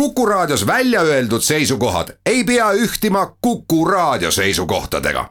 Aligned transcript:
Kuku 0.00 0.26
Raadios 0.26 0.66
välja 0.66 1.00
öeldud 1.00 1.40
seisukohad 1.40 2.08
ei 2.26 2.44
pea 2.44 2.72
ühtima 2.72 3.36
Kuku 3.40 3.84
Raadio 3.84 4.30
seisukohtadega. 4.30 5.30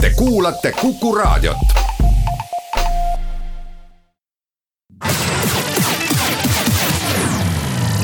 Te 0.00 0.10
kuulate 0.16 0.72
Kuku 0.72 1.14
Raadiot. 1.14 1.56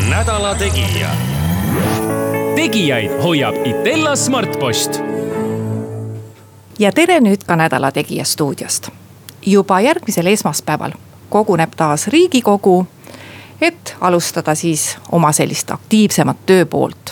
nädala 0.08 0.54
Tegija. 0.54 1.08
tegijaid 2.54 3.22
hoiab 3.22 3.54
Itella 3.66 4.16
Smartpost. 4.16 5.00
ja 6.78 6.92
tere 6.92 7.20
nüüd 7.20 7.44
ka 7.46 7.56
Nädala 7.56 7.92
Tegija 7.92 8.24
stuudiost. 8.24 8.88
juba 9.46 9.80
järgmisel 9.80 10.26
esmaspäeval 10.26 10.92
koguneb 11.28 11.70
taas 11.76 12.06
riigikogu 12.06 12.86
et 13.60 13.96
alustada 14.00 14.54
siis 14.54 14.98
oma 15.12 15.32
sellist 15.32 15.70
aktiivsemat 15.70 16.36
tööpoolt. 16.46 17.10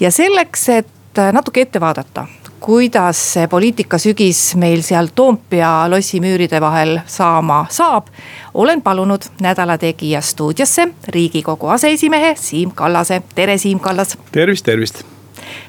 ja 0.00 0.10
selleks, 0.10 0.68
et 0.68 0.86
natuke 1.32 1.60
ette 1.60 1.80
vaadata, 1.80 2.26
kuidas 2.60 3.32
see 3.32 3.48
poliitikasügis 3.48 4.54
meil 4.56 4.82
seal 4.82 5.06
Toompea 5.14 5.90
lossimüüride 5.90 6.60
vahel 6.60 7.00
saama 7.06 7.66
saab. 7.70 8.06
olen 8.54 8.82
palunud 8.82 9.22
Nädala 9.40 9.78
Tegija 9.78 10.20
stuudiosse 10.20 10.88
riigikogu 11.08 11.68
aseesimehe 11.68 12.34
Siim 12.36 12.70
Kallase, 12.70 13.22
tere 13.34 13.58
Siim 13.58 13.80
Kallas. 13.80 14.18
tervist, 14.32 14.64
tervist. 14.64 15.02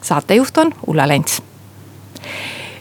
saatejuht 0.02 0.58
on 0.58 0.73
Ulla 0.88 1.08
Lents. 1.08 1.42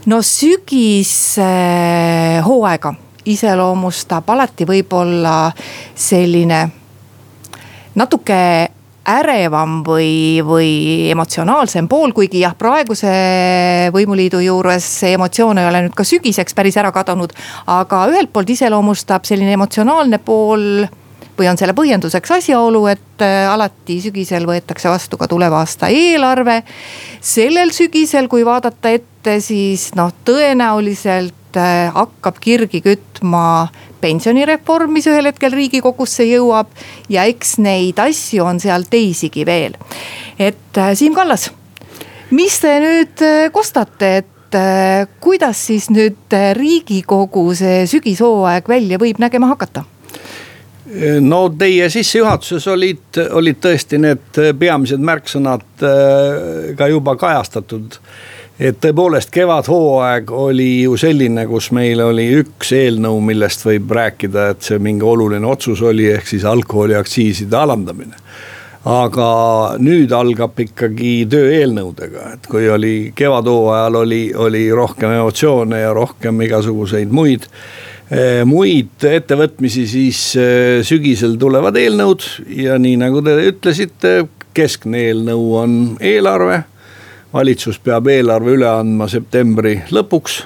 no 0.06 0.22
sügishooaega 0.22 2.94
iseloomustab 3.24 4.30
alati 4.30 4.64
võib-olla 4.64 5.52
selline 5.94 6.70
natuke 7.98 8.40
ärevam 9.08 9.80
või, 9.86 10.40
või 10.44 10.70
emotsionaalsem 11.12 11.88
pool, 11.88 12.12
kuigi 12.16 12.42
jah, 12.42 12.54
praeguse 12.58 13.10
võimuliidu 13.94 14.40
juures 14.44 14.84
see 15.00 15.14
emotsioon 15.16 15.62
ei 15.62 15.68
ole 15.70 15.82
nüüd 15.86 15.96
ka 15.96 16.04
sügiseks 16.04 16.56
päris 16.56 16.76
ära 16.80 16.92
kadunud. 16.92 17.32
aga 17.66 18.04
ühelt 18.12 18.32
poolt 18.32 18.50
iseloomustab 18.52 19.24
selline 19.28 19.56
emotsionaalne 19.56 20.18
pool 20.18 20.84
või 21.38 21.48
on 21.48 21.58
selle 21.58 21.74
põhjenduseks 21.78 22.32
asjaolu, 22.38 22.84
et 22.90 23.24
äh, 23.24 23.46
alati 23.48 24.00
sügisel 24.02 24.46
võetakse 24.48 24.90
vastu 24.90 25.16
ka 25.16 25.28
tuleva 25.30 25.62
aasta 25.62 25.88
eelarve. 25.88 26.62
sellel 27.20 27.72
sügisel, 27.72 28.28
kui 28.28 28.44
vaadata 28.44 28.90
ette, 28.90 29.40
siis 29.40 29.92
noh, 29.96 30.12
tõenäoliselt 30.24 31.37
hakkab 31.56 32.36
kirgi 32.42 32.82
kütma 32.84 33.68
pensionireform, 34.00 34.92
mis 34.94 35.08
ühel 35.10 35.30
hetkel 35.30 35.54
riigikogusse 35.54 36.26
jõuab. 36.28 36.70
ja 37.08 37.24
eks 37.28 37.56
neid 37.62 37.98
asju 37.98 38.44
on 38.44 38.60
seal 38.60 38.86
teisigi 38.90 39.46
veel. 39.46 39.74
et 40.38 40.78
äh, 40.78 40.94
Siim 40.94 41.14
Kallas, 41.14 41.50
mis 42.30 42.58
te 42.60 42.78
nüüd 42.80 43.22
äh, 43.24 43.50
kostate, 43.52 44.16
et 44.22 44.54
äh, 44.54 45.06
kuidas 45.20 45.66
siis 45.66 45.90
nüüd 45.90 46.38
riigikogu 46.54 47.54
see 47.54 47.86
sügishooaeg 47.86 48.68
välja 48.68 48.98
võib 48.98 49.18
nägema 49.18 49.54
hakata? 49.54 49.84
no 51.20 51.50
teie 51.52 51.90
sissejuhatuses 51.92 52.64
olid, 52.72 53.18
olid 53.36 53.58
tõesti 53.60 53.98
need 54.00 54.38
peamised 54.56 55.02
märksõnad 55.04 55.82
ka 56.78 56.86
juba 56.88 57.12
kajastatud 57.20 57.98
et 58.58 58.78
tõepoolest 58.82 59.30
kevadhooaeg 59.34 60.30
oli 60.34 60.68
ju 60.82 60.96
selline, 60.98 61.44
kus 61.46 61.70
meil 61.74 62.02
oli 62.02 62.26
üks 62.40 62.72
eelnõu, 62.74 63.20
millest 63.24 63.62
võib 63.66 63.92
rääkida, 63.94 64.48
et 64.54 64.66
see 64.66 64.80
mingi 64.82 65.06
oluline 65.06 65.46
otsus 65.46 65.82
oli, 65.86 66.08
ehk 66.10 66.26
siis 66.26 66.46
alkoholiaktsiiside 66.48 67.56
alandamine. 67.56 68.18
aga 68.88 69.28
nüüd 69.82 70.12
algab 70.14 70.60
ikkagi 70.62 71.26
töö 71.28 71.50
eelnõudega, 71.52 72.28
et 72.34 72.46
kui 72.48 72.68
oli 72.70 73.12
kevadhooajal 73.14 73.98
oli, 74.00 74.20
oli 74.34 74.62
rohkem 74.72 75.12
emotsioone 75.12 75.80
ja 75.80 75.90
rohkem 75.92 76.40
igasuguseid 76.46 77.10
muid 77.12 77.44
eh, 78.10 78.46
muid 78.46 79.04
ettevõtmisi, 79.04 79.84
siis 79.86 80.22
eh, 80.40 80.80
sügisel 80.86 81.36
tulevad 81.38 81.76
eelnõud. 81.76 82.24
Ja 82.54 82.78
nii 82.78 82.96
nagu 83.02 83.20
te 83.22 83.36
ütlesite, 83.50 84.14
keskne 84.56 85.02
eelnõu 85.10 85.52
on 85.58 85.78
eelarve 86.00 86.62
valitsus 87.32 87.78
peab 87.84 88.08
eelarve 88.08 88.54
üle 88.56 88.68
andma 88.68 89.08
septembri 89.08 89.74
lõpuks. 89.92 90.38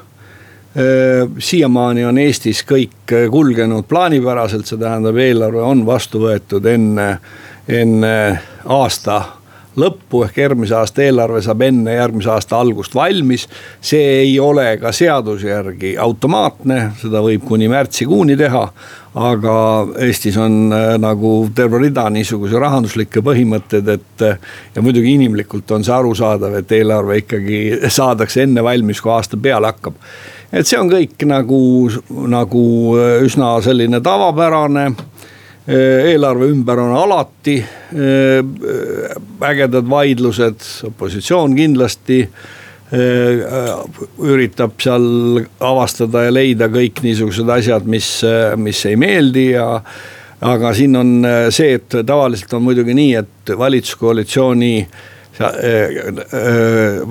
Siiamaani 0.72 2.04
on 2.08 2.18
Eestis 2.18 2.62
kõik 2.64 3.12
kulgenud 3.30 3.84
plaanipäraselt, 3.88 4.64
see 4.66 4.80
tähendab, 4.80 5.18
eelarve 5.20 5.60
on 5.60 5.84
vastu 5.86 6.22
võetud 6.22 6.64
enne, 6.70 7.08
enne 7.68 8.14
aasta 8.64 9.18
lõppu 9.78 10.24
ehk 10.26 10.38
järgmise 10.42 10.76
aasta 10.76 11.04
eelarve 11.06 11.42
saab 11.44 11.62
enne 11.66 11.94
järgmise 11.96 12.30
aasta 12.32 12.58
algust 12.60 12.94
valmis. 12.94 13.48
see 13.80 14.18
ei 14.22 14.40
ole 14.40 14.76
ka 14.80 14.92
seaduse 14.92 15.48
järgi 15.48 15.94
automaatne, 15.98 16.92
seda 17.00 17.22
võib 17.24 17.46
kuni 17.48 17.68
märtsikuuni 17.68 18.36
teha. 18.36 18.66
aga 19.14 19.54
Eestis 20.00 20.36
on 20.40 20.72
äh, 20.72 20.98
nagu 20.98 21.48
terve 21.54 21.78
rida 21.82 22.06
niisuguseid 22.10 22.60
rahanduslikke 22.60 23.20
põhimõtteid, 23.20 23.88
et 23.88 24.22
äh, 24.24 24.38
ja 24.74 24.82
muidugi 24.82 25.12
inimlikult 25.14 25.70
on 25.70 25.84
see 25.84 25.94
arusaadav, 25.94 26.54
et 26.56 26.72
eelarve 26.72 27.18
ikkagi 27.24 27.58
saadakse 27.98 28.46
enne 28.46 28.64
valmis, 28.64 29.00
kui 29.00 29.12
aasta 29.12 29.36
peale 29.36 29.68
hakkab 29.72 29.98
et 30.52 30.68
see 30.68 30.78
on 30.80 30.90
kõik 30.92 31.24
nagu, 31.28 31.60
nagu 32.28 32.62
äh, 33.00 33.18
üsna 33.24 33.54
selline 33.64 34.00
tavapärane 34.04 34.90
eelarve 35.68 36.48
ümber 36.50 36.80
on 36.82 36.94
alati 36.96 37.58
äh, 37.62 38.40
ägedad 39.48 39.86
vaidlused, 39.90 40.64
opositsioon 40.88 41.54
kindlasti 41.56 42.22
äh, 42.24 43.76
üritab 44.18 44.74
seal 44.82 45.44
avastada 45.62 46.26
ja 46.26 46.34
leida 46.34 46.68
kõik 46.72 47.04
niisugused 47.04 47.48
asjad, 47.54 47.86
mis, 47.86 48.10
mis 48.58 48.82
ei 48.90 48.98
meeldi 48.98 49.52
ja. 49.52 49.68
aga 50.42 50.74
siin 50.74 50.98
on 50.98 51.14
see, 51.54 51.78
et 51.78 52.00
tavaliselt 52.06 52.52
on 52.58 52.66
muidugi 52.66 52.96
nii, 52.98 53.14
et 53.22 53.54
valitsuskoalitsiooni, 53.58 54.74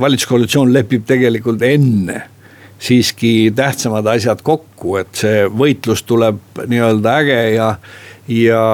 valitsuskoalitsioon 0.03 0.73
lepib 0.75 1.07
tegelikult 1.07 1.63
enne 1.65 2.19
siiski 2.81 3.53
tähtsamad 3.55 4.07
asjad 4.09 4.41
kokku, 4.43 4.95
et 4.97 5.13
see 5.17 5.43
võitlus 5.45 6.01
tuleb 6.09 6.39
nii-öelda 6.65 7.17
äge 7.21 7.41
ja 7.55 7.75
ja, 8.27 8.65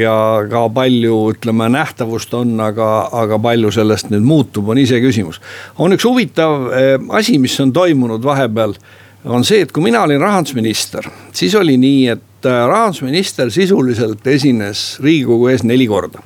ja 0.00 0.18
ka 0.50 0.66
palju, 0.74 1.16
ütleme, 1.34 1.68
nähtavust 1.72 2.34
on, 2.34 2.54
aga, 2.60 3.08
aga 3.12 3.38
palju 3.42 3.72
sellest 3.74 4.10
nüüd 4.12 4.24
muutub, 4.26 4.68
on 4.72 4.78
iseküsimus. 4.80 5.40
on 5.78 5.96
üks 5.96 6.06
huvitav 6.08 6.70
eh, 6.72 6.94
asi, 7.18 7.38
mis 7.38 7.58
on 7.60 7.72
toimunud 7.72 8.24
vahepeal, 8.24 8.76
on 9.24 9.44
see, 9.44 9.64
et 9.66 9.72
kui 9.72 9.84
mina 9.84 10.04
olin 10.06 10.22
rahandusminister, 10.22 11.08
siis 11.36 11.54
oli 11.54 11.76
nii, 11.80 12.06
et 12.16 12.48
eh, 12.48 12.62
rahandusminister 12.72 13.50
sisuliselt 13.50 14.26
esines 14.26 14.86
riigikogu 15.04 15.52
ees 15.52 15.66
neli 15.66 15.86
korda. 15.86 16.22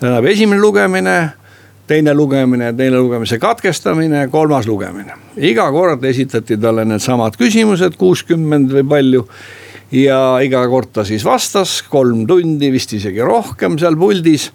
tähendab, 0.00 0.30
esimene 0.30 0.60
lugemine 0.60 1.18
teine 1.86 2.14
lugemine, 2.14 2.72
teine 2.72 2.96
lugemise 2.96 3.38
katkestamine, 3.38 4.28
kolmas 4.32 4.66
lugemine. 4.66 5.12
iga 5.36 5.66
kord 5.72 6.04
esitati 6.04 6.56
talle 6.56 6.84
needsamad 6.88 7.36
küsimused, 7.36 7.98
kuuskümmend 8.00 8.72
või 8.72 8.88
palju 8.88 9.26
ja 9.94 10.20
iga 10.42 10.64
kord 10.70 10.92
ta 10.94 11.04
siis 11.06 11.24
vastas 11.26 11.78
kolm 11.90 12.24
tundi, 12.26 12.70
vist 12.74 12.92
isegi 12.96 13.22
rohkem 13.24 13.78
seal 13.78 13.96
puldis 13.98 14.50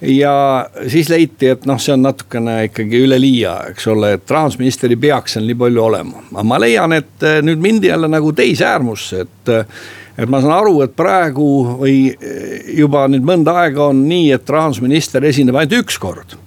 ja 0.00 0.66
siis 0.88 1.08
leiti, 1.08 1.48
et 1.54 1.66
noh, 1.68 1.78
see 1.80 1.94
on 1.94 2.02
natukene 2.04 2.56
ikkagi 2.68 3.00
üleliia, 3.06 3.56
eks 3.72 3.86
ole, 3.92 4.16
et 4.18 4.30
rahandusminister 4.30 4.92
ei 4.92 4.98
peaks 5.00 5.36
seal 5.36 5.46
nii 5.48 5.58
palju 5.60 5.84
olema. 5.84 6.24
aga 6.32 6.44
ma 6.44 6.58
leian, 6.60 6.92
et 6.96 7.24
eh, 7.24 7.38
nüüd 7.44 7.62
mindi 7.62 7.88
jälle 7.88 8.10
nagu 8.12 8.32
teise 8.36 8.68
äärmusse, 8.72 9.26
et. 9.26 9.54
Eh, 9.54 9.78
et 10.16 10.30
ma 10.32 10.38
saan 10.40 10.54
aru, 10.56 10.78
et 10.80 10.94
praegu 10.96 11.46
või 11.76 11.96
eh, 12.08 12.70
juba 12.78 13.02
nüüd 13.12 13.24
mõnda 13.28 13.52
aega 13.60 13.90
on 13.90 13.98
nii, 14.08 14.30
et 14.32 14.48
rahandusminister 14.48 15.24
esineb 15.28 15.58
ainult 15.60 15.74
üks 15.82 15.98
kord. 16.00 16.38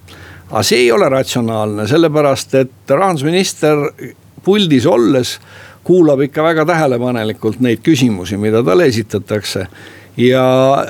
aga 0.50 0.62
see 0.66 0.80
ei 0.82 0.88
ole 0.90 1.06
ratsionaalne, 1.08 1.86
sellepärast 1.86 2.56
et 2.58 2.90
rahandusminister 2.90 3.84
puldis 4.42 4.88
olles 4.90 5.36
kuulab 5.84 6.20
ikka 6.26 6.44
väga 6.44 6.66
tähelepanelikult 6.68 7.60
neid 7.60 7.82
küsimusi, 7.84 8.36
mida 8.36 8.62
talle 8.66 8.86
esitatakse. 8.90 9.66
ja 10.16 10.44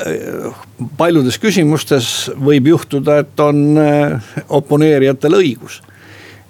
eh, 0.07 0.55
paljudes 0.97 1.39
küsimustes 1.39 2.31
võib 2.35 2.67
juhtuda, 2.73 3.19
et 3.19 3.41
on 3.41 3.79
eh, 3.79 4.35
oponeerijatel 4.49 5.39
õigus 5.39 5.83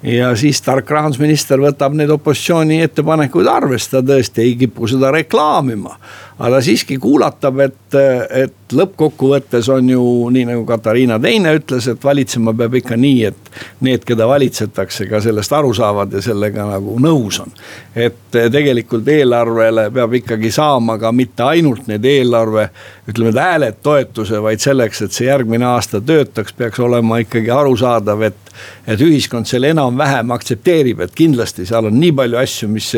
ja 0.03 0.31
siis 0.37 0.63
tark 0.65 0.91
rahandusminister 0.91 1.61
võtab 1.61 1.95
neid 1.97 2.11
opositsiooni 2.15 2.81
ettepanekuid 2.87 3.49
arvesse, 3.51 3.91
ta 3.93 4.03
tõesti 4.05 4.45
ei 4.47 4.57
kipu 4.61 4.89
seda 4.89 5.13
reklaamima. 5.13 5.97
aga 6.41 6.57
ta 6.57 6.61
siiski 6.65 6.97
kuulatab, 6.97 7.59
et, 7.61 7.95
et 8.33 8.73
lõppkokkuvõttes 8.73 9.67
on 9.69 9.91
ju 9.93 10.05
nii 10.33 10.47
nagu 10.49 10.63
Katariina 10.65 11.19
Teine 11.21 11.53
ütles, 11.59 11.85
et 11.91 12.05
valitsema 12.05 12.55
peab 12.57 12.79
ikka 12.81 12.97
nii, 12.97 13.25
et 13.29 13.51
need, 13.85 14.07
keda 14.09 14.25
valitsetakse, 14.29 15.05
ka 15.11 15.21
sellest 15.21 15.53
aru 15.53 15.75
saavad 15.77 16.17
ja 16.17 16.23
sellega 16.25 16.65
nagu 16.65 16.97
nõus 16.97 17.43
on. 17.45 17.53
et 17.95 18.17
tegelikult 18.33 19.09
eelarvele 19.09 19.91
peab 19.93 20.15
ikkagi 20.17 20.51
saama 20.51 20.97
ka 20.99 21.13
mitte 21.13 21.45
ainult 21.45 21.87
need 21.93 22.05
eelarve, 22.05 22.71
ütleme, 23.09 23.37
hääled 23.37 23.83
toetuse, 23.83 24.41
vaid 24.41 24.65
selleks, 24.65 25.03
et 25.03 25.13
see 25.13 25.29
järgmine 25.29 25.67
aasta 25.67 26.01
töötaks, 26.01 26.57
peaks 26.57 26.81
olema 26.81 27.21
ikkagi 27.21 27.51
arusaadav, 27.53 28.23
et 28.23 28.50
et 28.87 29.01
ühiskond 29.05 29.49
selle 29.49 29.71
enam-vähem 29.75 30.33
aktsepteerib, 30.35 31.05
et 31.05 31.15
kindlasti 31.17 31.67
seal 31.69 31.91
on 31.91 32.01
nii 32.01 32.15
palju 32.17 32.41
asju, 32.41 32.71
mis, 32.73 32.91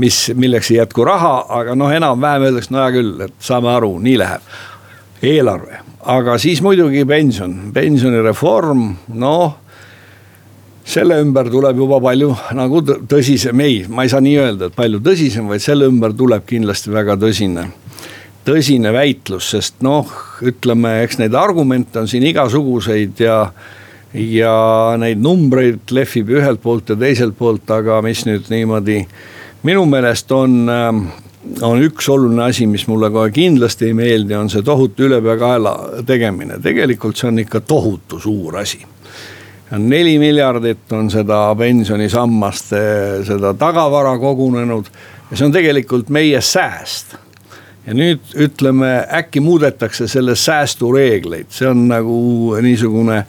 mis, 0.00 0.22
milleks 0.38 0.72
ei 0.72 0.80
jätku 0.80 1.06
raha, 1.08 1.36
aga 1.60 1.76
noh, 1.78 1.92
enam-vähem 1.94 2.48
öeldakse, 2.48 2.74
no 2.74 2.82
hea 2.82 2.90
küll, 2.98 3.14
et 3.28 3.38
saame 3.50 3.72
aru, 3.74 3.94
nii 4.04 4.18
läheb. 4.24 4.50
eelarve, 5.18 5.80
aga 6.06 6.36
siis 6.38 6.60
muidugi 6.62 7.02
pension, 7.08 7.56
pensionireform, 7.74 8.84
noh 9.18 9.56
selle 10.88 11.18
ümber 11.20 11.50
tuleb 11.52 11.76
juba 11.82 11.98
palju 12.00 12.30
nagu 12.56 12.80
tõsisem, 13.10 13.60
ei, 13.60 13.82
ma 13.92 14.06
ei 14.06 14.12
saa 14.12 14.22
nii 14.24 14.38
öelda, 14.40 14.70
et 14.70 14.76
palju 14.76 15.02
tõsisem, 15.04 15.48
vaid 15.50 15.60
selle 15.60 15.88
ümber 15.90 16.14
tuleb 16.16 16.46
kindlasti 16.48 16.92
väga 16.94 17.18
tõsine, 17.20 17.66
tõsine 18.48 18.92
väitlus, 18.94 19.50
sest 19.52 19.82
noh, 19.84 20.08
ütleme, 20.40 21.02
eks 21.04 21.20
neid 21.20 21.36
argumente 21.36 22.00
on 22.00 22.08
siin 22.08 22.24
igasuguseid 22.30 23.20
ja 23.20 23.42
ja 24.14 24.96
neid 25.00 25.20
numbreid 25.20 25.92
lehvib 25.92 26.30
ühelt 26.38 26.62
poolt 26.62 26.88
ja 26.88 26.96
teiselt 26.96 27.36
poolt, 27.38 27.68
aga 27.70 28.00
mis 28.04 28.24
nüüd 28.28 28.48
niimoodi 28.52 29.02
minu 29.68 29.84
meelest 29.90 30.32
on, 30.32 30.60
ähm, 30.72 31.02
on 31.62 31.82
üks 31.82 32.08
oluline 32.08 32.48
asi, 32.48 32.66
mis 32.66 32.86
mulle 32.88 33.10
kohe 33.12 33.30
kindlasti 33.34 33.90
ei 33.90 33.96
meeldi, 33.96 34.36
on 34.36 34.50
see 34.50 34.64
tohutu 34.64 35.08
ülepeakaela 35.08 35.74
tegemine, 36.06 36.60
tegelikult 36.62 37.20
see 37.20 37.28
on 37.28 37.42
ikka 37.44 37.60
tohutu 37.60 38.20
suur 38.20 38.58
asi. 38.62 38.80
Neli 39.78 40.14
miljardit 40.18 40.92
on 40.96 41.10
seda 41.12 41.42
pensionisammast, 41.58 42.70
seda 43.28 43.52
tagavara 43.60 44.14
kogunenud 44.18 44.86
ja 45.28 45.36
see 45.36 45.44
on 45.44 45.52
tegelikult 45.52 46.08
meie 46.08 46.40
sääst. 46.40 47.18
Ja 47.88 47.94
nüüd 47.96 48.32
ütleme, 48.36 48.88
äkki 49.16 49.40
muudetakse 49.40 50.08
selle 50.08 50.34
säästureegleid, 50.36 51.48
see 51.52 51.68
on 51.68 51.86
nagu 51.88 52.18
niisugune 52.64 53.22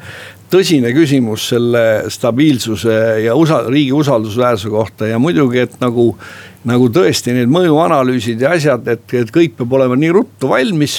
tõsine 0.51 0.91
küsimus 0.95 1.47
selle 1.51 1.83
stabiilsuse 2.11 2.97
ja 3.25 3.35
usa-, 3.37 3.65
riigi 3.69 3.93
usaldusväärsuse 3.95 4.73
kohta 4.73 5.09
ja 5.09 5.19
muidugi, 5.21 5.65
et 5.67 5.79
nagu. 5.81 6.13
nagu 6.67 6.89
tõesti 6.91 7.31
need 7.31 7.47
mõjuanalüüsid 7.47 8.41
ja 8.43 8.49
asjad, 8.51 8.83
et, 8.91 9.05
et 9.15 9.29
kõik 9.31 9.53
peab 9.55 9.71
olema 9.77 9.95
nii 9.95 10.09
ruttu 10.11 10.49
valmis 10.51 10.97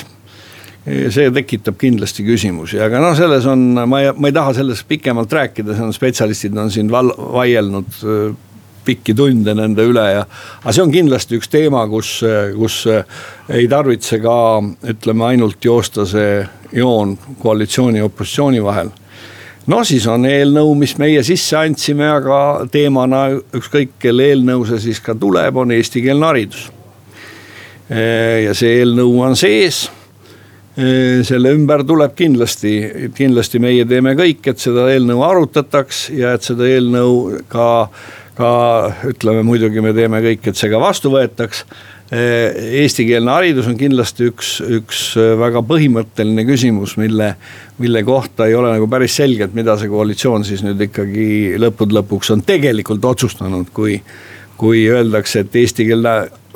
see 1.12 1.26
tekitab 1.36 1.76
kindlasti 1.76 2.24
küsimusi, 2.24 2.78
aga 2.80 3.02
noh, 3.02 3.12
selles 3.16 3.44
on, 3.44 3.66
ma 3.84 4.00
ei, 4.00 4.14
ma 4.16 4.30
ei 4.30 4.34
taha 4.34 4.54
sellest 4.56 4.86
pikemalt 4.88 5.32
rääkida, 5.36 5.76
see 5.76 5.84
on 5.84 5.92
spetsialistid 5.92 6.56
on 6.56 6.72
siin 6.72 6.88
val-, 6.90 7.12
vaielnud 7.12 8.00
pikki 8.84 9.14
tunde 9.14 9.54
nende 9.54 9.84
üle 9.86 10.06
ja. 10.14 10.22
aga 10.62 10.72
see 10.72 10.84
on 10.84 10.94
kindlasti 10.94 11.36
üks 11.38 11.50
teema, 11.52 11.84
kus, 11.90 12.14
kus 12.56 12.78
ei 13.52 13.68
tarvitse 13.70 14.20
ka 14.24 14.36
ütleme 14.94 15.28
ainult 15.28 15.64
joosta 15.64 16.06
see 16.08 16.40
joon 16.76 17.16
koalitsiooni 17.42 18.00
ja 18.00 18.08
opositsiooni 18.08 18.64
vahel 18.64 18.92
no 19.70 19.80
siis 19.86 20.06
on 20.10 20.26
eelnõu, 20.28 20.74
mis 20.78 20.96
meie 21.00 21.22
sisse 21.26 21.56
andsime, 21.58 22.08
aga 22.10 22.66
teemana 22.72 23.26
ükskõik 23.56 23.96
kelle 24.02 24.30
eelnõu 24.32 24.66
see 24.68 24.82
siis 24.88 25.00
ka 25.04 25.14
tuleb, 25.18 25.56
on 25.62 25.74
eestikeelne 25.76 26.26
haridus. 26.26 26.68
ja 27.90 28.54
see 28.54 28.80
eelnõu 28.80 29.16
on 29.26 29.36
sees. 29.36 29.88
selle 31.26 31.50
ümber 31.52 31.82
tuleb 31.84 32.14
kindlasti, 32.16 32.72
kindlasti 33.14 33.58
meie 33.60 33.84
teeme 33.84 34.14
kõik, 34.16 34.46
et 34.52 34.58
seda 34.58 34.86
eelnõu 34.92 35.24
arutataks 35.26 36.08
ja 36.14 36.32
et 36.38 36.46
seda 36.46 36.68
eelnõu 36.70 37.42
ka, 37.50 37.88
ka 38.38 38.50
ütleme 39.10 39.42
muidugi 39.44 39.82
me 39.82 39.92
teeme 39.92 40.22
kõik, 40.24 40.46
et 40.46 40.56
see 40.56 40.70
ka 40.70 40.80
vastu 40.80 41.10
võetaks 41.12 41.64
eestikeelne 42.10 43.30
haridus 43.30 43.68
on 43.70 43.76
kindlasti 43.78 44.26
üks, 44.32 44.56
üks 44.66 45.02
väga 45.38 45.62
põhimõtteline 45.66 46.42
küsimus, 46.48 46.96
mille, 46.98 47.28
mille 47.78 48.02
kohta 48.06 48.48
ei 48.50 48.56
ole 48.58 48.72
nagu 48.74 48.88
päris 48.90 49.14
selge, 49.20 49.46
et 49.46 49.54
mida 49.54 49.76
see 49.78 49.90
koalitsioon 49.92 50.46
siis 50.46 50.64
nüüd 50.66 50.82
ikkagi 50.88 51.54
lõppude 51.62 52.00
lõpuks 52.00 52.32
on 52.34 52.42
tegelikult 52.46 53.06
otsustanud, 53.14 53.70
kui. 53.74 54.00
kui 54.60 54.82
öeldakse, 54.92 55.40
et 55.40 55.54
eestikeelne, 55.56 56.10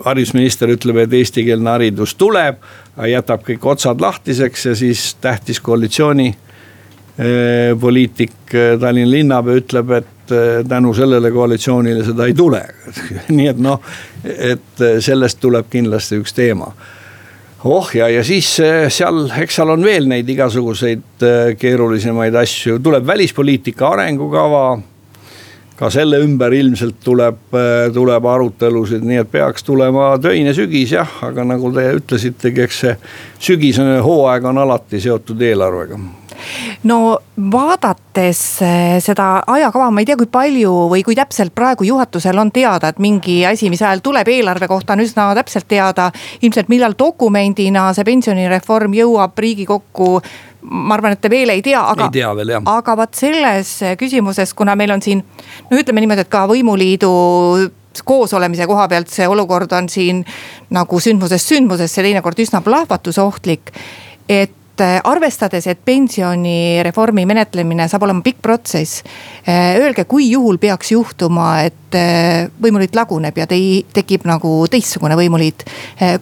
haridusminister 0.04 0.68
ütleb, 0.68 0.98
et 1.00 1.14
eestikeelne 1.16 1.70
haridus 1.70 2.12
tuleb, 2.20 2.58
jätab 3.08 3.46
kõik 3.46 3.64
otsad 3.64 4.02
lahtiseks 4.04 4.66
ja 4.66 4.74
siis 4.76 5.06
tähtis 5.24 5.56
koalitsiooni 5.64 6.26
eh, 6.28 7.72
poliitik 7.80 8.52
eh, 8.52 8.74
Tallinna 8.76 9.08
linnapea 9.08 9.62
ütleb, 9.62 9.94
et 9.96 10.13
tänu 10.68 10.94
sellele 10.94 11.30
koalitsioonile 11.30 12.04
seda 12.04 12.26
ei 12.26 12.34
tule. 12.34 12.62
nii 13.36 13.48
et 13.50 13.62
noh, 13.62 13.80
et 14.24 14.84
eh, 14.84 14.98
sellest 15.04 15.40
tuleb 15.42 15.70
kindlasti 15.70 16.20
üks 16.22 16.36
teema. 16.36 16.72
oh 17.64 17.90
ja, 17.96 18.08
ja 18.08 18.24
siis 18.24 18.48
eh, 18.60 18.88
seal, 18.92 19.26
eks 19.42 19.60
seal 19.60 19.70
on 19.72 19.84
veel 19.84 20.08
neid 20.08 20.28
igasuguseid 20.28 21.28
keerulisemaid 21.58 22.34
asju, 22.34 22.78
tuleb 22.78 23.06
välispoliitika 23.06 23.88
arengukava. 23.88 24.80
ka 25.74 25.90
selle 25.90 26.20
ümber 26.22 26.52
ilmselt 26.54 27.00
tuleb, 27.02 27.56
tuleb 27.94 28.26
arutelusid, 28.30 29.02
nii 29.02 29.16
et 29.24 29.30
peaks 29.30 29.64
tulema 29.66 30.12
töine 30.22 30.54
sügis 30.54 30.92
jah, 30.94 31.16
aga 31.26 31.44
nagu 31.44 31.72
te 31.74 31.88
ütlesitegi, 31.98 32.62
eks 32.62 32.78
see 32.84 32.94
sügisene 33.50 33.98
hooaeg 33.98 34.44
on 34.46 34.62
alati 34.62 35.00
seotud 35.02 35.42
eelarvega 35.42 35.98
no 36.88 37.18
vaadates 37.52 38.40
eh, 38.62 38.96
seda 39.04 39.42
ajakava, 39.46 39.90
ma 39.90 40.02
ei 40.02 40.08
tea, 40.08 40.16
kui 40.20 40.30
palju 40.30 40.72
või 40.92 41.04
kui 41.06 41.16
täpselt 41.18 41.54
praegu 41.54 41.86
juhatusel 41.88 42.38
on 42.38 42.52
teada, 42.54 42.92
et 42.92 43.02
mingi 43.02 43.42
asi, 43.46 43.70
mis 43.72 43.82
ajal 43.82 44.02
tuleb 44.04 44.28
eelarve 44.28 44.68
kohta, 44.70 44.94
on 44.94 45.04
üsna 45.04 45.28
täpselt 45.34 45.68
teada. 45.68 46.10
ilmselt 46.42 46.68
millal 46.68 46.94
dokumendina 46.98 47.92
see 47.94 48.04
pensionireform 48.04 48.94
jõuab 48.94 49.38
riigikokku 49.38 50.10
ma 50.64 50.94
arvan, 50.96 51.12
et 51.12 51.20
te 51.20 51.28
veel 51.30 51.52
ei 51.52 51.62
tea, 51.62 51.80
aga, 51.80 52.08
aga 52.72 52.96
vaat 52.96 53.14
selles 53.14 53.76
küsimuses, 54.00 54.54
kuna 54.56 54.76
meil 54.76 54.94
on 54.94 55.02
siin 55.02 55.20
no 55.70 55.78
ütleme 55.78 56.00
niimoodi, 56.00 56.24
et 56.24 56.32
ka 56.32 56.46
võimuliidu 56.48 57.10
koosolemise 58.04 58.66
koha 58.66 58.88
pealt 58.88 59.12
see 59.12 59.28
olukord 59.28 59.72
on 59.76 59.88
siin 59.88 60.24
nagu 60.74 61.00
sündmusest 61.00 61.52
sündmusesse 61.52 62.02
teinekord 62.02 62.40
üsna 62.42 62.60
plahvatusohtlik. 62.64 63.72
et 64.28 64.50
arvestades, 64.80 65.66
et 65.70 65.80
pensionireformi 65.84 67.24
menetlemine 67.28 67.86
saab 67.90 68.06
olema 68.06 68.24
pikk 68.24 68.40
protsess. 68.42 69.04
Äh, 69.48 69.76
öelge, 69.82 70.06
kui 70.10 70.30
juhul 70.30 70.58
peaks 70.62 70.92
juhtuma, 70.94 71.50
et 71.68 71.98
äh, 71.98 72.48
võimuliit 72.62 72.96
laguneb 72.96 73.38
ja 73.38 73.46
tei-, 73.50 73.84
tekib 73.94 74.26
nagu 74.28 74.56
teistsugune 74.70 75.18
võimuliit, 75.18 75.66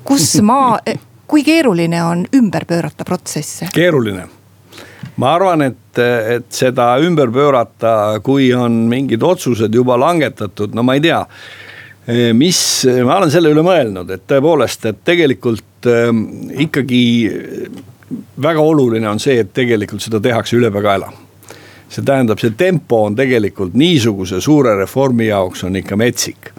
kus 0.04 0.34
maa, 0.48 0.78
kui 1.26 1.44
keeruline 1.46 2.04
on 2.04 2.26
ümber 2.36 2.68
pöörata 2.68 3.08
protsesse? 3.08 3.70
keeruline 3.72 4.28
ma 5.22 5.34
arvan, 5.36 5.62
et, 5.66 5.98
et 5.98 6.46
seda 6.54 6.94
ümber 7.04 7.30
pöörata, 7.32 8.20
kui 8.24 8.52
on 8.56 8.84
mingid 8.88 9.22
otsused 9.22 9.74
juba 9.74 9.98
langetatud, 10.00 10.72
no 10.74 10.84
ma 10.86 10.96
ei 10.96 11.04
tea 11.04 11.20
mis, 12.34 12.58
ma 13.06 13.20
olen 13.20 13.30
selle 13.30 13.52
üle 13.52 13.62
mõelnud, 13.62 14.08
et 14.10 14.24
tõepoolest, 14.26 14.88
et 14.90 15.02
tegelikult 15.06 15.86
ähm, 15.90 16.24
ikkagi 16.64 17.02
väga 18.42 18.60
oluline 18.60 19.08
on 19.08 19.20
see, 19.20 19.40
et 19.42 19.52
tegelikult 19.54 20.02
seda 20.02 20.20
tehakse 20.20 20.56
ülepeakaela. 20.56 21.12
see 21.92 22.04
tähendab, 22.08 22.40
see 22.40 22.54
tempo 22.56 23.02
on 23.04 23.16
tegelikult 23.16 23.74
niisuguse 23.76 24.38
suure 24.40 24.72
reformi 24.78 25.26
jaoks 25.26 25.64
on 25.64 25.76
ikka 25.76 25.96
metsik. 25.96 26.50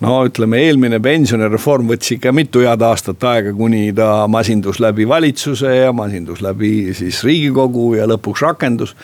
no 0.00 0.24
ütleme, 0.26 0.58
eelmine 0.66 1.00
pensionireform 1.00 1.92
võttis 1.92 2.16
ikka 2.16 2.32
mitu 2.32 2.64
head 2.64 2.82
aastat 2.82 3.24
aega, 3.24 3.52
kuni 3.52 3.92
ta 3.92 4.26
masindus 4.28 4.80
läbi 4.80 5.08
valitsuse 5.08 5.76
ja 5.76 5.92
masindus 5.92 6.42
läbi 6.42 6.94
siis 6.94 7.22
riigikogu 7.24 7.94
ja 7.94 8.08
lõpuks 8.10 8.42
rakendus 8.42 8.96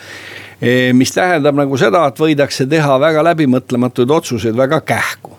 e, 0.61 0.93
mis 0.93 1.13
tähendab 1.13 1.55
nagu 1.55 1.77
seda, 1.77 2.07
et 2.07 2.19
võidakse 2.19 2.67
teha 2.67 2.99
väga 2.99 3.23
läbimõtlematuid 3.31 4.11
otsuseid 4.11 4.57
väga 4.57 4.81
kähku. 4.81 5.37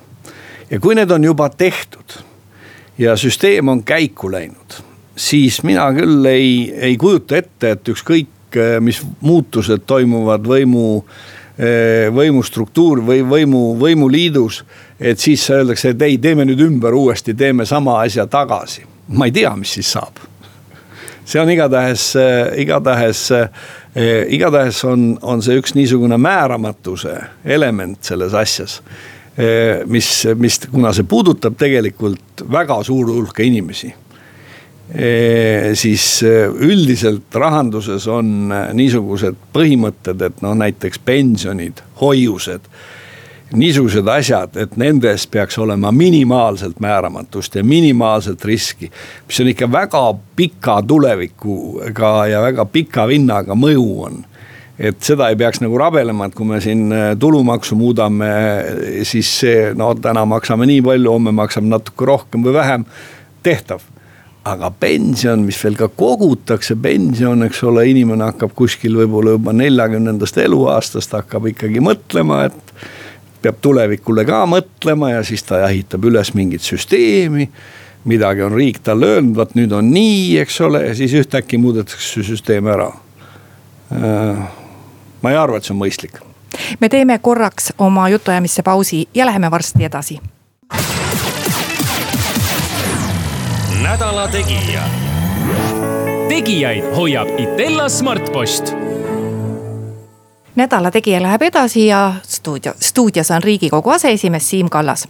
ja 0.71 0.81
kui 0.81 0.95
need 0.95 1.11
on 1.11 1.25
juba 1.25 1.49
tehtud 1.49 2.21
ja 2.99 3.17
süsteem 3.17 3.69
on 3.69 3.83
käiku 3.83 4.33
läinud 4.33 4.88
siis 5.19 5.63
mina 5.67 5.89
küll 5.97 6.27
ei, 6.31 6.51
ei 6.75 6.97
kujuta 6.97 7.39
ette, 7.39 7.75
et 7.75 7.91
ükskõik, 7.93 8.55
eh, 8.57 8.79
mis 8.81 9.01
muutused 9.21 9.85
toimuvad 9.87 10.47
võimu 10.47 10.87
eh, 11.59 12.07
võimustruktuur 12.15 13.03
või 13.07 13.25
võimu, 13.27 13.63
võimuliidus. 13.81 14.63
et 15.01 15.19
siis 15.19 15.51
öeldakse, 15.51 15.95
et 15.95 16.03
ei, 16.03 16.19
teeme 16.19 16.47
nüüd 16.47 16.61
ümber 16.63 16.95
uuesti, 16.95 17.35
teeme 17.35 17.67
sama 17.67 18.01
asja 18.01 18.27
tagasi. 18.27 18.87
ma 19.09 19.27
ei 19.27 19.33
tea, 19.33 19.57
mis 19.57 19.73
siis 19.73 19.93
saab. 19.93 20.23
see 21.25 21.41
on 21.41 21.51
igatahes, 21.51 22.17
eh, 22.17 22.63
igatahes, 22.63 23.29
igatahes 24.29 24.85
on, 24.85 25.19
on 25.23 25.43
see 25.43 25.59
üks 25.59 25.75
niisugune 25.75 26.17
määramatuse 26.17 27.19
element 27.45 27.99
selles 28.05 28.35
asjas. 28.35 28.83
mis, 29.87 30.27
mis, 30.35 30.59
kuna 30.71 30.93
see 30.93 31.05
puudutab 31.07 31.55
tegelikult 31.59 32.43
väga 32.51 32.83
suur 32.83 33.07
hulka 33.07 33.43
inimesi 33.43 33.93
siis 34.89 36.05
üldiselt 36.25 37.35
rahanduses 37.37 38.07
on 38.09 38.49
niisugused 38.73 39.37
põhimõtted, 39.53 40.23
et 40.25 40.39
noh, 40.41 40.55
näiteks 40.57 41.03
pensionid, 41.05 41.83
hoiused 42.01 42.71
niisugused 43.57 44.09
asjad, 44.13 44.57
et 44.61 44.77
nendes 44.81 45.25
peaks 45.31 45.59
olema 45.59 45.93
minimaalselt 45.93 46.81
määramatust 46.81 47.55
ja 47.55 47.65
minimaalselt 47.65 48.45
riski. 48.45 48.91
mis 49.29 49.41
on 49.41 49.49
ikka 49.49 49.73
väga 49.73 50.15
pika 50.37 50.83
tulevikuga 50.83 52.27
ja 52.27 52.43
väga 52.43 52.65
pika 52.65 53.07
vinnaga 53.09 53.55
mõju 53.55 54.05
on. 54.05 54.25
et 54.79 55.03
seda 55.03 55.29
ei 55.29 55.37
peaks 55.37 55.61
nagu 55.61 55.79
rabelema, 55.79 56.27
et 56.27 56.35
kui 56.35 56.47
me 56.47 56.61
siin 56.61 56.93
äh, 56.93 57.17
tulumaksu 57.19 57.75
muudame, 57.75 58.29
siis 59.03 59.41
see 59.41 59.73
no 59.75 59.95
täna 59.95 60.25
maksame 60.25 60.67
nii 60.67 60.83
palju, 60.83 61.11
homme 61.11 61.33
maksame 61.33 61.69
natuke 61.69 62.07
rohkem 62.07 62.45
või 62.45 62.53
vähem, 62.55 62.85
tehtav 63.43 63.83
aga 64.49 64.71
pension, 64.81 65.43
mis 65.47 65.59
veel 65.65 65.77
ka 65.79 65.89
kogutakse, 65.89 66.77
pension, 66.83 67.43
eks 67.47 67.63
ole, 67.69 67.85
inimene 67.91 68.31
hakkab 68.31 68.55
kuskil 68.57 68.97
võib-olla 69.01 69.37
juba 69.37 69.55
neljakümnendast 69.57 70.41
eluaastast 70.45 71.17
hakkab 71.17 71.51
ikkagi 71.53 71.83
mõtlema, 71.85 72.45
et 72.49 72.75
peab 73.43 73.59
tulevikule 73.63 74.25
ka 74.29 74.45
mõtlema 74.51 75.13
ja 75.15 75.25
siis 75.27 75.45
ta 75.47 75.63
ehitab 75.69 76.09
üles 76.09 76.35
mingit 76.35 76.65
süsteemi. 76.65 77.49
midagi 78.09 78.43
on 78.43 78.55
riik 78.55 78.79
talle 78.83 79.07
öelnud, 79.07 79.35
vot 79.37 79.55
nüüd 79.59 79.73
on 79.75 79.91
nii, 79.93 80.39
eks 80.41 80.61
ole, 80.65 80.87
ja 80.87 80.95
siis 80.95 81.13
ühtäkki 81.19 81.59
muudetakse 81.59 82.23
süsteem 82.25 82.67
ära. 82.71 82.89
Äh, 83.93 84.49
ma 85.23 85.31
ei 85.31 85.37
arva, 85.37 85.59
et 85.59 85.67
see 85.67 85.75
on 85.75 85.83
mõistlik. 85.83 86.23
me 86.81 86.89
teeme 86.89 87.19
korraks 87.19 87.73
oma 87.79 88.09
jutuajamisse 88.09 88.63
pausi 88.63 89.09
ja 89.15 89.27
läheme 89.27 89.51
varsti 89.51 89.85
edasi. 89.85 90.21
Nädala 93.83 94.29
Tegija. 94.29 94.83
tegijaid 96.29 96.85
hoiab 96.97 97.29
Itella 97.39 97.89
Smartpost 97.89 98.73
nädala 100.55 100.91
Tegija 100.91 101.23
läheb 101.23 101.43
edasi 101.43 101.87
ja 101.87 102.15
stuudio, 102.23 102.73
stuudios 102.81 103.31
on 103.31 103.43
riigikogu 103.43 103.91
aseesimees 103.91 104.51
Siim 104.51 104.69
Kallas. 104.71 105.09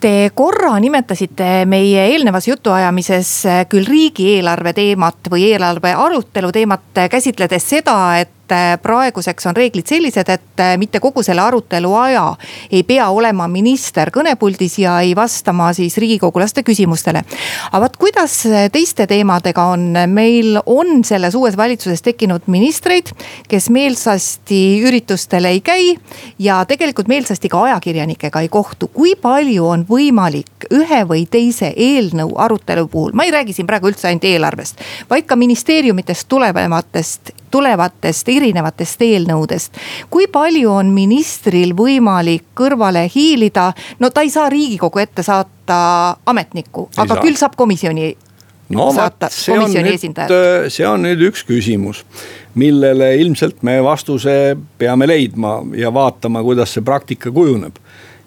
Te 0.00 0.30
korra 0.34 0.74
nimetasite 0.80 1.64
meie 1.64 2.04
eelnevas 2.10 2.48
jutuajamises 2.48 3.30
küll 3.68 3.88
riigieelarve 3.88 4.72
teemat 4.76 5.32
või 5.32 5.46
eelarve 5.52 5.94
arutelu 5.96 6.52
teemat 6.52 7.00
käsitledes 7.10 7.68
seda, 7.68 7.96
et 8.20 8.41
et 8.52 8.76
äh, 8.76 8.78
praeguseks 8.82 9.46
on 9.46 9.56
reeglid 9.56 9.88
sellised, 9.88 10.28
et 10.28 10.60
äh, 10.60 10.74
mitte 10.80 11.00
kogu 11.00 11.22
selle 11.24 11.42
arutelu 11.42 11.92
aja 11.96 12.24
ei 12.72 12.82
pea 12.86 13.08
olema 13.10 13.48
minister 13.48 14.10
kõnepuldis 14.12 14.78
ja 14.82 14.98
ei 15.00 15.14
vastama 15.16 15.70
siis 15.72 15.96
riigikogulaste 16.00 16.62
küsimustele. 16.62 17.24
aga 17.72 17.80
vot 17.84 17.96
kuidas 17.96 18.36
teiste 18.72 19.06
teemadega 19.06 19.64
on, 19.72 19.88
meil 20.06 20.60
on 20.66 21.04
selles 21.04 21.34
uues 21.34 21.56
valitsuses 21.56 22.02
tekkinud 22.02 22.46
ministreid, 22.46 23.12
kes 23.48 23.70
meelsasti 23.70 24.82
üritustele 24.84 25.48
ei 25.48 25.60
käi 25.60 25.96
ja 26.38 26.62
tegelikult 26.68 27.08
meelsasti 27.08 27.48
ka 27.48 27.62
ajakirjanikega 27.62 28.40
ei 28.40 28.48
kohtu. 28.48 28.88
kui 28.88 29.14
palju 29.16 29.66
on 29.66 29.86
võimalik 29.88 30.68
ühe 30.72 31.02
või 31.08 31.26
teise 31.30 31.72
eelnõu 31.76 32.36
arutelu 32.36 32.88
puhul, 32.88 33.12
ma 33.14 33.24
ei 33.24 33.30
räägi 33.30 33.52
siin 33.52 33.66
praegu 33.66 33.88
üldse 33.88 34.08
ainult 34.08 34.24
eelarvest, 34.24 34.80
vaid 35.10 35.26
ka 35.26 35.36
ministeeriumitest 35.36 36.28
tulevatest 36.28 37.32
tulevatest 37.52 38.28
erinevatest 38.32 39.02
eelnõudest. 39.06 39.78
kui 40.10 40.26
palju 40.32 40.72
on 40.72 40.92
ministril 40.94 41.76
võimalik 41.76 42.50
kõrvale 42.58 43.06
hiilida, 43.14 43.72
no 44.00 44.10
ta 44.10 44.24
ei 44.24 44.30
saa 44.30 44.48
riigikogu 44.52 45.02
ette 45.02 45.22
saata 45.22 46.16
ametnikku, 46.26 46.88
aga 46.96 47.14
saa. 47.14 47.24
küll 47.24 47.38
saab 47.38 47.56
komisjoni 47.56 48.14
no 48.72 48.88
vot, 48.94 49.26
see 49.30 49.58
on 49.58 49.74
nüüd, 49.74 50.14
see 50.72 50.86
on 50.88 51.04
nüüd 51.06 51.26
üks 51.28 51.44
küsimus, 51.48 52.02
millele 52.58 53.14
ilmselt 53.20 53.62
me 53.66 53.78
vastuse 53.84 54.56
peame 54.78 55.08
leidma 55.08 55.58
ja 55.78 55.92
vaatama, 55.94 56.42
kuidas 56.44 56.74
see 56.74 56.84
praktika 56.84 57.32
kujuneb. 57.32 57.76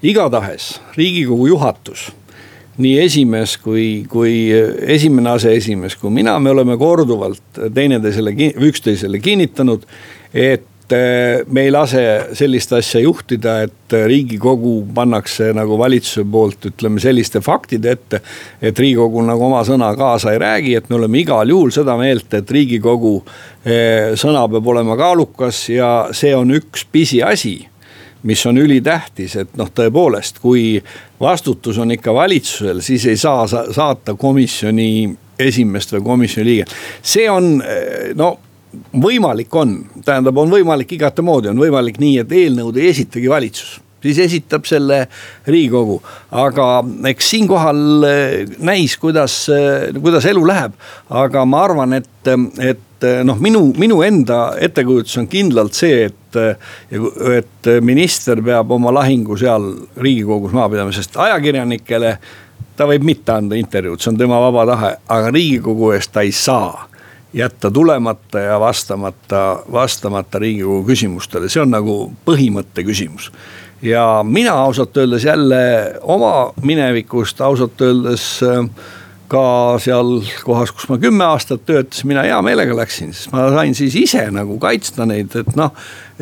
igatahes 0.06 0.76
riigikogu 0.98 1.48
juhatus 1.48 2.12
nii 2.82 3.00
esimees 3.06 3.58
kui, 3.64 4.06
kui 4.12 4.36
esimene 4.96 5.36
aseesimees 5.36 5.96
kui 6.00 6.14
mina, 6.14 6.38
me 6.44 6.52
oleme 6.52 6.78
korduvalt 6.80 7.60
teineteisele, 7.74 8.34
üksteisele 8.68 9.22
kinnitanud, 9.24 9.86
et 10.36 10.94
eh, 10.94 11.46
me 11.48 11.66
ei 11.66 11.72
lase 11.72 12.04
sellist 12.36 12.74
asja 12.76 13.00
juhtida, 13.06 13.58
et 13.68 13.96
riigikogu 14.08 14.78
pannakse 14.96 15.52
nagu 15.56 15.78
valitsuse 15.80 16.26
poolt, 16.32 16.68
ütleme 16.74 17.00
selliste 17.04 17.40
faktide 17.46 17.96
ette. 17.96 18.22
et 18.62 18.80
riigikogu 18.80 19.24
nagu 19.24 19.48
oma 19.48 19.64
sõna 19.68 19.94
kaasa 19.96 20.34
ei 20.36 20.42
räägi, 20.44 20.76
et 20.76 20.90
me 20.90 21.00
oleme 21.00 21.24
igal 21.24 21.50
juhul 21.50 21.72
seda 21.72 21.96
meelt, 22.02 22.28
et 22.34 22.52
riigikogu 22.52 23.16
eh, 23.64 24.12
sõna 24.20 24.44
peab 24.52 24.68
olema 24.76 25.00
kaalukas 25.00 25.70
ja 25.70 25.94
see 26.12 26.36
on 26.36 26.52
üks 26.60 26.84
pisiasi 26.92 27.56
mis 28.26 28.46
on 28.50 28.58
ülitähtis, 28.58 29.36
et 29.42 29.54
noh, 29.60 29.70
tõepoolest, 29.70 30.42
kui 30.42 30.80
vastutus 31.22 31.78
on 31.82 31.94
ikka 31.94 32.14
valitsusel, 32.14 32.82
siis 32.86 33.06
ei 33.12 33.18
saa 33.22 33.46
saata 33.48 34.16
komisjoni 34.18 34.90
esimeest 35.40 35.94
või 35.98 36.04
komisjoni 36.04 36.50
liiget. 36.50 36.76
see 37.04 37.30
on 37.30 37.58
no 38.16 38.36
võimalik 39.02 39.56
on, 39.56 39.78
tähendab, 40.06 40.38
on 40.38 40.52
võimalik 40.52 40.96
igatemoodi, 40.98 41.52
on 41.52 41.60
võimalik 41.60 42.00
nii, 42.02 42.20
et 42.24 42.38
eelnõud 42.44 42.78
ei 42.80 42.92
esitagi 42.92 43.30
valitsus 43.32 43.80
siis 44.06 44.20
esitab 44.22 44.68
selle 44.70 45.08
riigikogu. 45.48 46.02
aga 46.32 46.84
eks 47.10 47.30
siinkohal 47.30 47.80
näis, 48.60 48.98
kuidas, 49.02 49.48
kuidas 50.02 50.26
elu 50.30 50.46
läheb. 50.48 50.76
aga 51.10 51.46
ma 51.46 51.64
arvan, 51.64 51.94
et, 51.94 52.34
et 52.60 53.08
noh, 53.26 53.40
minu, 53.42 53.68
minu 53.78 54.02
enda 54.06 54.56
ettekujutus 54.62 55.18
on 55.24 55.28
kindlalt 55.32 55.74
see, 55.74 56.06
et, 56.10 56.22
et 56.36 57.70
minister 57.82 58.42
peab 58.44 58.72
oma 58.72 58.94
lahingu 58.94 59.38
seal 59.38 59.72
riigikogus 59.98 60.56
maha 60.56 60.70
pidama, 60.74 60.96
sest 60.96 61.18
ajakirjanikele 61.18 62.18
ta 62.76 62.88
võib 62.90 63.06
mitte 63.08 63.32
anda 63.32 63.56
intervjuud, 63.60 64.02
see 64.02 64.12
on 64.12 64.20
tema 64.20 64.40
vaba 64.44 64.66
tahe, 64.68 64.92
aga 65.16 65.32
riigikogu 65.32 65.94
eest 65.96 66.12
ta 66.14 66.26
ei 66.26 66.34
saa 66.36 66.88
jätta 67.36 67.72
tulemata 67.72 68.40
ja 68.40 68.60
vastamata, 68.60 69.60
vastamata 69.72 70.40
riigikogu 70.40 70.84
küsimustele, 70.88 71.50
see 71.52 71.64
on 71.64 71.74
nagu 71.74 71.96
põhimõtte 72.28 72.86
küsimus. 72.88 73.32
ja 73.82 74.24
mina 74.24 74.54
ausalt 74.54 74.98
öeldes 74.98 75.24
jälle 75.24 75.96
oma 76.02 76.54
minevikust 76.64 77.42
ausalt 77.42 77.82
öeldes 77.82 78.44
äh, 78.44 78.70
ka 79.32 79.78
seal 79.82 80.20
kohas, 80.46 80.72
kus 80.76 80.88
ma 80.92 80.98
kümme 81.02 81.26
aastat 81.28 81.64
töötasin, 81.68 82.10
mina 82.12 82.26
hea 82.26 82.38
meelega 82.46 82.76
läksin, 82.78 83.14
sest 83.16 83.32
ma 83.34 83.48
sain 83.54 83.76
siis 83.78 83.96
ise 84.00 84.26
nagu 84.34 84.58
kaitsta 84.62 85.08
neid, 85.10 85.34
et 85.40 85.56
noh. 85.60 85.74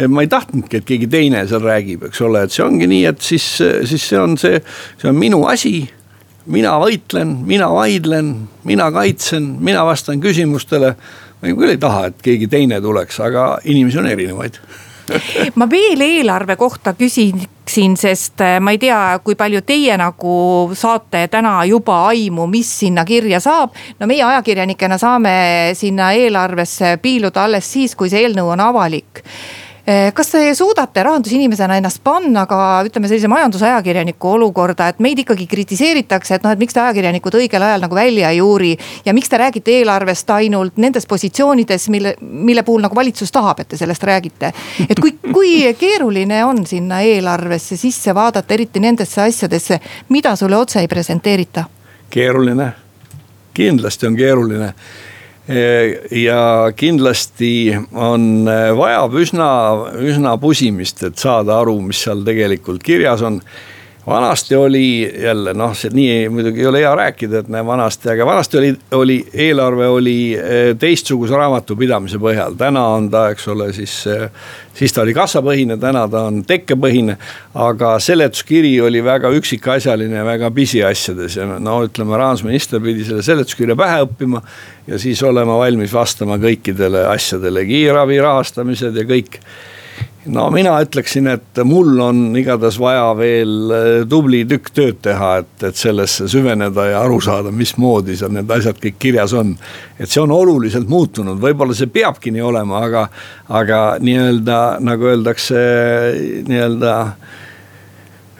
ma 0.09 0.23
ei 0.23 0.29
tahtnudki, 0.31 0.79
et 0.79 0.87
keegi 0.87 1.09
teine 1.11 1.43
seal 1.49 1.63
räägib, 1.63 2.07
eks 2.09 2.23
ole, 2.25 2.45
et 2.45 2.55
see 2.55 2.63
ongi 2.65 2.87
nii, 2.89 3.03
et 3.11 3.21
siis, 3.21 3.45
siis 3.89 4.07
see 4.11 4.19
on 4.19 4.37
see, 4.39 4.61
see 5.01 5.11
on 5.11 5.19
minu 5.19 5.43
asi. 5.49 5.89
mina 6.45 6.73
võitlen, 6.75 7.37
mina 7.47 7.69
vaidlen, 7.71 8.33
mina 8.67 8.89
kaitsen, 8.91 9.45
mina 9.63 9.85
vastan 9.85 10.19
küsimustele. 10.19 10.95
ma 11.41 11.53
küll 11.59 11.75
ei 11.75 11.77
taha, 11.77 12.07
et 12.07 12.21
keegi 12.23 12.47
teine 12.47 12.81
tuleks, 12.81 13.19
aga 13.19 13.59
inimesi 13.63 13.99
on 13.99 14.07
erinevaid 14.07 14.59
ma 15.59 15.67
veel 15.69 16.01
eelarve 16.01 16.55
kohta 16.55 16.93
küsiksin, 16.97 17.97
sest 17.99 18.41
äh, 18.41 18.59
ma 18.63 18.73
ei 18.73 18.79
tea, 18.81 18.99
kui 19.23 19.35
palju 19.39 19.63
teie 19.67 19.97
nagu 19.99 20.35
saate 20.77 21.27
täna 21.31 21.59
juba 21.69 22.03
aimu, 22.11 22.47
mis 22.51 22.69
sinna 22.83 23.05
kirja 23.05 23.39
saab. 23.43 23.75
no 23.99 24.07
meie 24.07 24.23
ajakirjanikena 24.23 24.97
saame 25.01 25.35
sinna 25.77 26.11
eelarvesse 26.13 26.97
piiluda 27.01 27.43
alles 27.43 27.71
siis, 27.73 27.95
kui 27.95 28.09
see 28.09 28.23
eelnõu 28.25 28.53
on 28.55 28.63
avalik 28.63 29.23
kas 29.85 30.29
te 30.31 30.41
suudate 30.55 31.03
rahandusinimesena 31.03 31.75
ennast 31.77 31.99
panna 32.03 32.45
ka 32.47 32.57
ütleme 32.87 33.09
sellise 33.11 33.27
majandusajakirjaniku 33.27 34.29
olukorda, 34.37 34.87
et 34.87 35.01
meid 35.03 35.19
ikkagi 35.19 35.47
kritiseeritakse, 35.51 36.37
et 36.37 36.45
noh, 36.45 36.53
et 36.55 36.61
miks 36.61 36.75
te 36.75 36.79
ajakirjanikud 36.79 37.35
õigel 37.41 37.65
ajal 37.67 37.83
nagu 37.83 37.97
välja 37.97 38.31
ei 38.31 38.39
uuri. 38.41 38.77
ja 39.05 39.13
miks 39.13 39.29
te 39.29 39.37
räägite 39.37 39.75
eelarvest 39.79 40.29
ainult 40.29 40.77
nendes 40.77 41.05
positsioonides, 41.05 41.89
mille, 41.89 42.15
mille 42.21 42.63
puhul 42.63 42.81
nagu 42.81 42.95
valitsus 42.95 43.31
tahab, 43.31 43.59
et 43.59 43.67
te 43.67 43.77
sellest 43.77 44.03
räägite. 44.03 44.53
et 44.89 44.99
kui, 44.99 45.17
kui 45.33 45.73
keeruline 45.79 46.45
on 46.45 46.65
sinna 46.65 47.01
eelarvesse 47.01 47.77
sisse 47.77 48.15
vaadata, 48.15 48.53
eriti 48.53 48.79
nendesse 48.79 49.21
asjadesse, 49.21 49.79
mida 50.09 50.35
sulle 50.35 50.57
otse 50.57 50.79
ei 50.79 50.87
presenteerita? 50.87 51.63
keeruline, 52.09 52.71
kindlasti 53.53 54.07
on 54.07 54.15
keeruline 54.15 54.73
ja 55.47 56.71
kindlasti 56.79 57.73
on, 57.91 58.45
vajab 58.77 59.17
üsna, 59.19 59.49
üsna 59.99 60.37
pusimist, 60.39 61.03
et 61.03 61.19
saada 61.19 61.57
aru, 61.59 61.75
mis 61.89 61.99
seal 62.05 62.23
tegelikult 62.23 62.83
kirjas 62.85 63.25
on. 63.27 63.41
Vanasti 64.07 64.55
oli 64.55 65.13
jälle 65.23 65.53
noh, 65.53 65.71
see 65.77 65.91
nii 65.93 66.29
muidugi 66.29 66.59
ei 66.59 66.67
ole 66.67 66.81
hea 66.83 66.91
rääkida, 66.95 67.39
et 67.39 67.47
näe 67.51 67.63
vanasti, 67.65 68.09
aga 68.11 68.25
vanasti 68.25 68.57
oli, 68.57 68.73
oli 68.91 69.17
eelarve 69.33 69.87
oli 69.87 70.17
eh, 70.35 70.75
teistsuguse 70.79 71.37
raamatupidamise 71.39 72.19
põhjal, 72.19 72.57
täna 72.59 72.83
on 72.97 73.07
ta, 73.13 73.29
eks 73.31 73.47
ole, 73.53 73.71
siis. 73.73 73.95
Eh, 74.11 74.29
siis 74.73 74.89
ta 74.89 75.03
oli 75.03 75.13
kassapõhine, 75.13 75.77
täna 75.77 76.07
ta 76.09 76.23
on 76.27 76.39
tekkepõhine, 76.49 77.15
aga 77.61 77.91
seletuskiri 78.01 78.71
oli 78.81 79.03
väga 79.05 79.29
üksikasjaline, 79.37 80.23
väga 80.25 80.49
pisiasjades 80.51 81.37
ja 81.37 81.45
no 81.45 81.77
ütleme, 81.85 82.17
rahandusminister 82.17 82.81
pidi 82.81 83.05
selle 83.05 83.21
seletuskirja 83.23 83.77
pähe 83.77 84.01
õppima. 84.07 84.41
ja 84.87 84.97
siis 84.99 85.21
olema 85.23 85.57
valmis 85.57 85.93
vastama 85.93 86.35
kõikidele 86.41 87.05
asjadele, 87.07 87.65
kiirabi 87.65 88.17
rahastamised 88.19 88.97
ja 88.97 89.05
kõik 89.07 89.39
no 90.31 90.45
mina 90.53 90.73
ütleksin, 90.83 91.27
et 91.33 91.59
mul 91.67 91.99
on 92.03 92.21
igatahes 92.39 92.77
vaja 92.79 93.11
veel 93.17 93.73
äh, 93.73 93.89
tubli 94.09 94.43
tükk 94.47 94.71
tööd 94.75 94.99
teha, 95.03 95.31
et, 95.43 95.53
et 95.69 95.79
sellesse 95.79 96.27
süveneda 96.31 96.87
ja 96.91 97.03
aru 97.03 97.19
saada, 97.23 97.51
mismoodi 97.51 98.15
seal 98.19 98.33
need 98.35 98.51
asjad 98.53 98.79
kõik 98.83 98.99
kirjas 99.01 99.35
on. 99.37 99.55
et 99.99 100.09
see 100.09 100.21
on 100.23 100.31
oluliselt 100.31 100.89
muutunud, 100.89 101.39
võib-olla 101.43 101.75
see 101.77 101.91
peabki 101.91 102.33
nii 102.33 102.43
olema, 102.45 102.83
aga, 102.87 103.07
aga 103.61 103.79
nii-öelda 104.03 104.59
nagu 104.83 105.09
öeldakse, 105.11 105.63
nii-öelda 106.47 106.93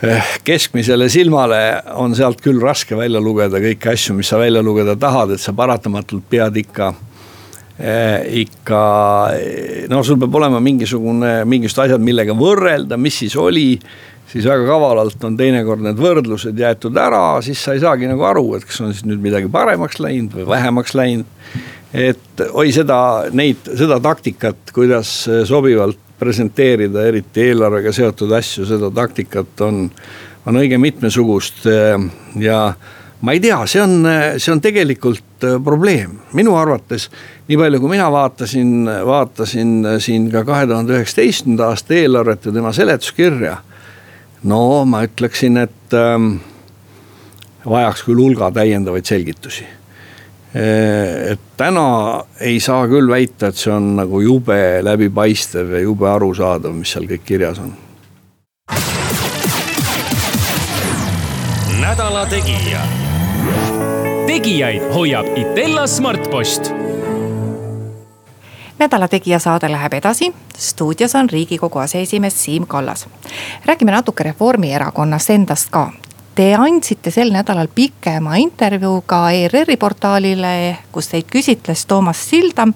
eh, 0.07 0.35
keskmisele 0.47 1.09
silmale 1.11 1.63
on 1.99 2.15
sealt 2.15 2.43
küll 2.43 2.61
raske 2.63 2.97
välja 2.99 3.21
lugeda 3.23 3.61
kõiki 3.63 3.91
asju, 3.93 4.17
mis 4.19 4.31
sa 4.31 4.39
välja 4.41 4.63
lugeda 4.63 4.95
tahad, 4.99 5.35
et 5.35 5.43
sa 5.43 5.55
paratamatult 5.57 6.29
pead 6.31 6.63
ikka 6.63 6.93
ikka 7.79 8.79
no 9.89 10.01
sul 10.05 10.19
peab 10.21 10.35
olema 10.37 10.59
mingisugune, 10.61 11.39
mingisugused 11.49 11.87
asjad, 11.87 12.03
millega 12.05 12.35
võrrelda, 12.37 12.99
mis 13.01 13.17
siis 13.23 13.35
oli. 13.39 13.79
siis 14.29 14.45
väga 14.45 14.65
kavalalt 14.65 15.23
on 15.25 15.35
teinekord 15.37 15.81
need 15.81 15.97
võrdlused 15.97 16.57
jäetud 16.57 16.97
ära, 16.97 17.41
siis 17.45 17.59
sa 17.61 17.73
ei 17.73 17.81
saagi 17.81 18.07
nagu 18.09 18.23
aru, 18.25 18.55
et 18.57 18.65
kas 18.65 18.79
on 18.81 18.93
siis 18.93 19.05
nüüd 19.05 19.21
midagi 19.21 19.49
paremaks 19.51 19.99
läinud 19.99 20.33
või 20.37 20.47
vähemaks 20.47 20.93
läinud. 20.93 21.25
et 21.93 22.45
oi 22.51 22.71
seda, 22.73 23.25
neid, 23.33 23.57
seda 23.77 23.99
taktikat, 24.01 24.71
kuidas 24.73 25.27
sobivalt 25.45 25.99
presenteerida, 26.19 27.07
eriti 27.09 27.49
eelarvega 27.49 27.91
seotud 27.93 28.31
asju, 28.37 28.65
seda 28.69 28.89
taktikat 28.93 29.61
on, 29.65 29.87
on 30.45 30.61
õige 30.61 30.77
mitmesugust 30.77 31.65
ja 32.39 32.59
ma 33.23 33.33
ei 33.33 33.41
tea, 33.43 33.59
see 33.65 33.81
on, 33.81 33.97
see 34.37 34.53
on 34.53 34.61
tegelikult 34.61 35.25
äh, 35.25 35.32
probleem, 35.63 36.17
minu 36.33 36.55
arvates. 36.57 37.09
nii 37.47 37.57
palju, 37.59 37.79
kui 37.83 37.91
mina 37.91 38.07
vaatasin, 38.11 38.89
vaatasin 39.05 39.75
siin 39.99 40.29
ka 40.31 40.43
kahe 40.47 40.67
tuhande 40.67 40.97
üheksateistkümnenda 40.97 41.69
aasta 41.73 41.93
eelarvet 41.93 42.45
ja 42.45 42.51
tema 42.51 42.73
seletuskirja. 42.73 43.57
no 44.43 44.85
ma 44.85 45.03
ütleksin, 45.03 45.57
et 45.57 45.93
ähm, 45.93 46.35
vajaks 47.65 48.03
küll 48.03 48.19
hulga 48.19 48.51
täiendavaid 48.51 49.05
selgitusi. 49.05 49.65
Äh, 50.55 51.31
et 51.33 51.47
täna 51.57 52.23
ei 52.39 52.59
saa 52.59 52.87
küll 52.87 53.09
väita, 53.09 53.47
et 53.49 53.57
see 53.59 53.73
on 53.73 53.95
nagu 54.01 54.21
jube 54.21 54.59
läbipaistev 54.83 55.77
ja 55.77 55.85
jube 55.87 56.09
arusaadav, 56.09 56.75
mis 56.75 56.95
seal 56.95 57.09
kõik 57.09 57.25
kirjas 57.33 57.63
on 57.63 57.73
nädala 61.93 62.25
Tegija 62.25 63.02
tegijaid 64.43 64.83
hoiab 64.91 65.25
Itella 65.39 65.87
Smartpost. 65.87 66.71
nädala 68.79 69.07
Tegija 69.07 69.39
saade 69.39 69.71
läheb 69.71 69.93
edasi. 69.93 70.33
stuudios 70.57 71.15
on 71.15 71.29
riigikogu 71.29 71.79
aseesimees 71.79 72.43
Siim 72.43 72.67
Kallas. 72.67 73.07
räägime 73.65 73.91
natuke 73.91 74.23
Reformierakonnast 74.23 75.29
endast 75.29 75.69
ka. 75.69 75.91
Te 76.35 76.55
andsite 76.55 77.11
sel 77.11 77.31
nädalal 77.31 77.67
pikema 77.75 78.35
intervjuu 78.35 79.01
ka 79.01 79.31
ERR-i 79.31 79.77
portaalile, 79.77 80.77
kus 80.91 81.07
teid 81.07 81.25
küsitles 81.31 81.85
Toomas 81.85 82.29
Sildam 82.29 82.73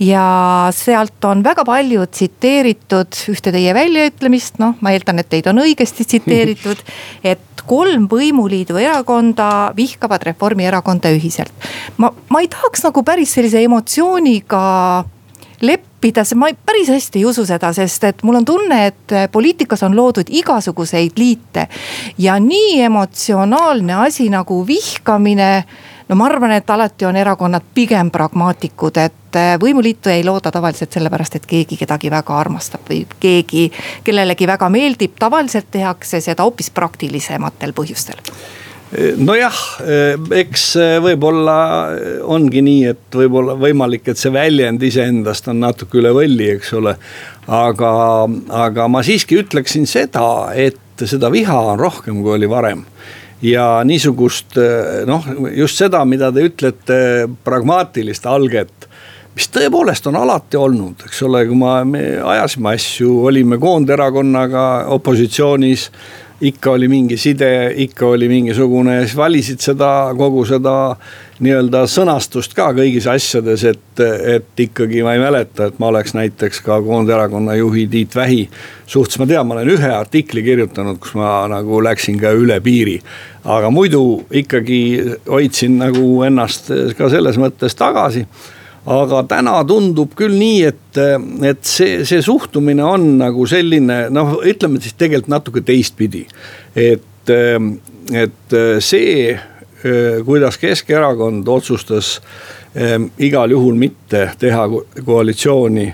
ja 0.00 0.68
sealt 0.74 1.24
on 1.24 1.44
väga 1.44 1.64
palju 1.64 2.06
tsiteeritud 2.06 3.16
ühte 3.32 3.52
teie 3.52 3.74
väljaütlemist, 3.74 4.58
noh, 4.58 4.74
ma 4.80 4.92
eeldan, 4.92 5.18
et 5.18 5.28
teid 5.28 5.46
on 5.46 5.62
õigesti 5.64 6.04
tsiteeritud. 6.04 6.84
et 7.32 7.40
kolm 7.66 8.08
võimuliidu 8.10 8.76
erakonda 8.80 9.72
vihkavad 9.76 10.22
Reformierakonda 10.22 11.12
ühiselt. 11.16 11.52
ma, 11.96 12.12
ma 12.28 12.40
ei 12.40 12.48
tahaks 12.52 12.84
nagu 12.86 13.02
päris 13.06 13.34
sellise 13.34 13.62
emotsiooniga 13.62 14.62
leppida, 15.62 16.24
ma 16.34 16.50
päris 16.66 16.90
hästi 16.90 17.20
ei 17.20 17.26
usu 17.28 17.44
seda, 17.46 17.72
sest 17.72 18.04
et 18.04 18.22
mul 18.26 18.40
on 18.40 18.44
tunne, 18.46 18.78
et 18.90 19.14
poliitikas 19.32 19.84
on 19.86 19.96
loodud 19.96 20.30
igasuguseid 20.30 21.18
liite. 21.18 21.68
ja 22.18 22.38
nii 22.40 22.80
emotsionaalne 22.82 23.94
asi 24.06 24.28
nagu 24.30 24.66
vihkamine 24.66 25.64
no 26.08 26.16
ma 26.16 26.26
arvan, 26.26 26.52
et 26.56 26.70
alati 26.70 27.06
on 27.08 27.16
erakonnad 27.16 27.66
pigem 27.74 28.10
pragmaatikud, 28.10 28.98
et 29.02 29.38
eh, 29.38 29.52
võimuliitu 29.60 30.12
ei 30.12 30.24
looda 30.24 30.52
tavaliselt 30.54 30.92
sellepärast, 30.92 31.38
et 31.38 31.46
keegi 31.48 31.78
kedagi 31.80 32.10
väga 32.12 32.38
armastab 32.38 32.88
või 32.90 33.04
keegi 33.20 33.68
kellelegi 34.04 34.46
väga 34.46 34.68
meeldib. 34.68 35.16
tavaliselt 35.18 35.70
tehakse 35.70 36.20
seda 36.20 36.42
hoopis 36.42 36.70
praktilisematel 36.70 37.72
põhjustel 37.76 38.20
nojah, 39.16 39.58
eh, 39.88 40.18
eks 40.42 40.64
eh, 40.76 40.98
võib-olla 41.00 41.56
ongi 42.28 42.60
nii, 42.64 42.82
et 42.92 43.16
võib-olla 43.16 43.56
võimalik, 43.56 44.04
et 44.08 44.20
see 44.20 44.32
väljend 44.32 44.82
iseendast 44.84 45.48
on 45.48 45.62
natuke 45.64 45.96
üle 46.02 46.12
võlli, 46.12 46.50
eks 46.58 46.74
ole. 46.76 46.96
aga, 47.48 47.92
aga 48.66 48.88
ma 48.88 49.02
siiski 49.02 49.40
ütleksin 49.40 49.88
seda, 49.88 50.52
et 50.54 50.78
seda 51.08 51.32
viha 51.32 51.56
on 51.72 51.80
rohkem, 51.80 52.20
kui 52.22 52.36
oli 52.36 52.48
varem 52.50 52.84
ja 53.42 53.66
niisugust 53.84 54.58
noh, 55.08 55.26
just 55.56 55.80
seda, 55.80 56.04
mida 56.06 56.30
te 56.32 56.46
ütlete, 56.46 56.98
pragmaatilist 57.44 58.26
alget 58.30 58.88
mis 59.34 59.48
tõepoolest 59.52 60.06
on 60.10 60.18
alati 60.20 60.58
olnud, 60.60 61.06
eks 61.06 61.22
ole, 61.26 61.44
kui 61.48 61.56
ma, 61.56 61.78
me 61.88 62.02
ajasime 62.34 62.74
asju, 62.76 63.14
olime 63.30 63.58
koonderakonnaga 63.60 64.64
opositsioonis 64.92 65.88
ikka 66.42 66.70
oli 66.70 66.88
mingi 66.88 67.16
side, 67.16 67.72
ikka 67.84 68.06
oli 68.06 68.28
mingisugune, 68.28 69.00
siis 69.04 69.16
valisid 69.16 69.62
seda, 69.62 69.90
kogu 70.18 70.42
seda 70.48 70.74
nii-öelda 71.42 71.84
sõnastust 71.90 72.54
ka 72.58 72.68
kõigis 72.74 73.06
asjades, 73.10 73.64
et, 73.70 74.02
et 74.02 74.62
ikkagi 74.64 75.04
ma 75.06 75.14
ei 75.14 75.22
mäleta, 75.22 75.68
et 75.70 75.78
ma 75.82 75.90
oleks 75.92 76.16
näiteks 76.18 76.62
ka 76.66 76.80
Koonderakonna 76.82 77.54
juhi 77.60 77.86
Tiit 77.90 78.16
Vähi 78.18 78.40
suhtes, 78.86 79.20
ma 79.22 79.26
tean, 79.30 79.46
ma 79.46 79.58
olen 79.58 79.70
ühe 79.76 79.92
artikli 79.94 80.42
kirjutanud, 80.46 80.98
kus 81.02 81.14
ma 81.18 81.44
nagu 81.50 81.78
läksin 81.84 82.18
ka 82.22 82.34
üle 82.34 82.58
piiri. 82.62 82.98
aga 83.44 83.70
muidu 83.70 84.24
ikkagi 84.30 84.80
hoidsin 85.28 85.78
nagu 85.78 86.22
ennast 86.26 86.70
ka 86.98 87.10
selles 87.10 87.38
mõttes 87.38 87.74
tagasi 87.78 88.26
aga 88.90 89.22
täna 89.30 89.60
tundub 89.68 90.14
küll 90.18 90.34
nii, 90.38 90.62
et, 90.66 90.98
et 91.46 91.62
see, 91.66 92.02
see 92.08 92.22
suhtumine 92.24 92.82
on 92.82 93.06
nagu 93.20 93.46
selline 93.46 94.06
noh, 94.10 94.40
ütleme 94.48 94.82
siis 94.82 94.96
tegelikult 94.98 95.30
natuke 95.30 95.62
teistpidi. 95.66 96.24
et, 96.74 97.30
et 97.30 98.56
see, 98.82 99.38
kuidas 100.26 100.58
Keskerakond 100.58 101.48
otsustas 101.48 102.16
igal 103.22 103.50
juhul 103.54 103.78
mitte 103.78 104.30
teha 104.40 104.66
koalitsiooni 105.04 105.88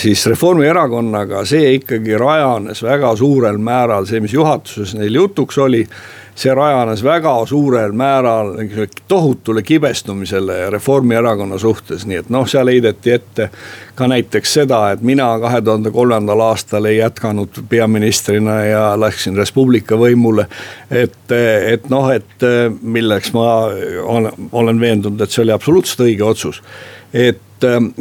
siis 0.00 0.24
Reformierakonnaga, 0.26 1.44
see 1.46 1.74
ikkagi 1.76 2.16
rajanes 2.18 2.80
väga 2.82 3.12
suurel 3.16 3.60
määral, 3.62 4.08
see, 4.08 4.22
mis 4.24 4.32
juhatuses 4.34 4.96
neil 4.96 5.20
jutuks 5.20 5.58
oli 5.62 5.82
see 6.36 6.54
rajanes 6.54 7.00
väga 7.04 7.32
suurel 7.48 7.92
määral 7.96 8.52
tohutule 9.08 9.62
kibestumisele 9.62 10.70
Reformierakonna 10.70 11.58
suhtes, 11.58 12.06
nii 12.06 12.20
et 12.20 12.28
noh, 12.30 12.44
seal 12.48 12.68
heideti 12.68 13.14
ette 13.14 13.48
ka 13.96 14.08
näiteks 14.12 14.52
seda, 14.58 14.82
et 14.92 15.00
mina 15.00 15.30
kahe 15.40 15.62
tuhande 15.64 15.90
kolmandal 15.90 16.40
aastal 16.44 16.84
ei 16.84 16.98
jätkanud 16.98 17.62
peaministrina 17.68 18.58
ja 18.64 18.84
läksin 19.00 19.36
Res 19.36 19.52
Publica 19.52 19.96
võimule. 19.96 20.46
et, 20.90 21.32
et 21.72 21.88
noh, 21.88 22.10
et 22.12 22.46
milleks 22.82 23.32
ma 23.32 23.48
olen, 24.02 24.32
olen 24.52 24.80
veendunud, 24.80 25.20
et 25.20 25.30
see 25.30 25.42
oli 25.46 25.56
absoluutselt 25.56 26.04
õige 26.06 26.24
otsus 26.24 26.62
et 27.16 27.40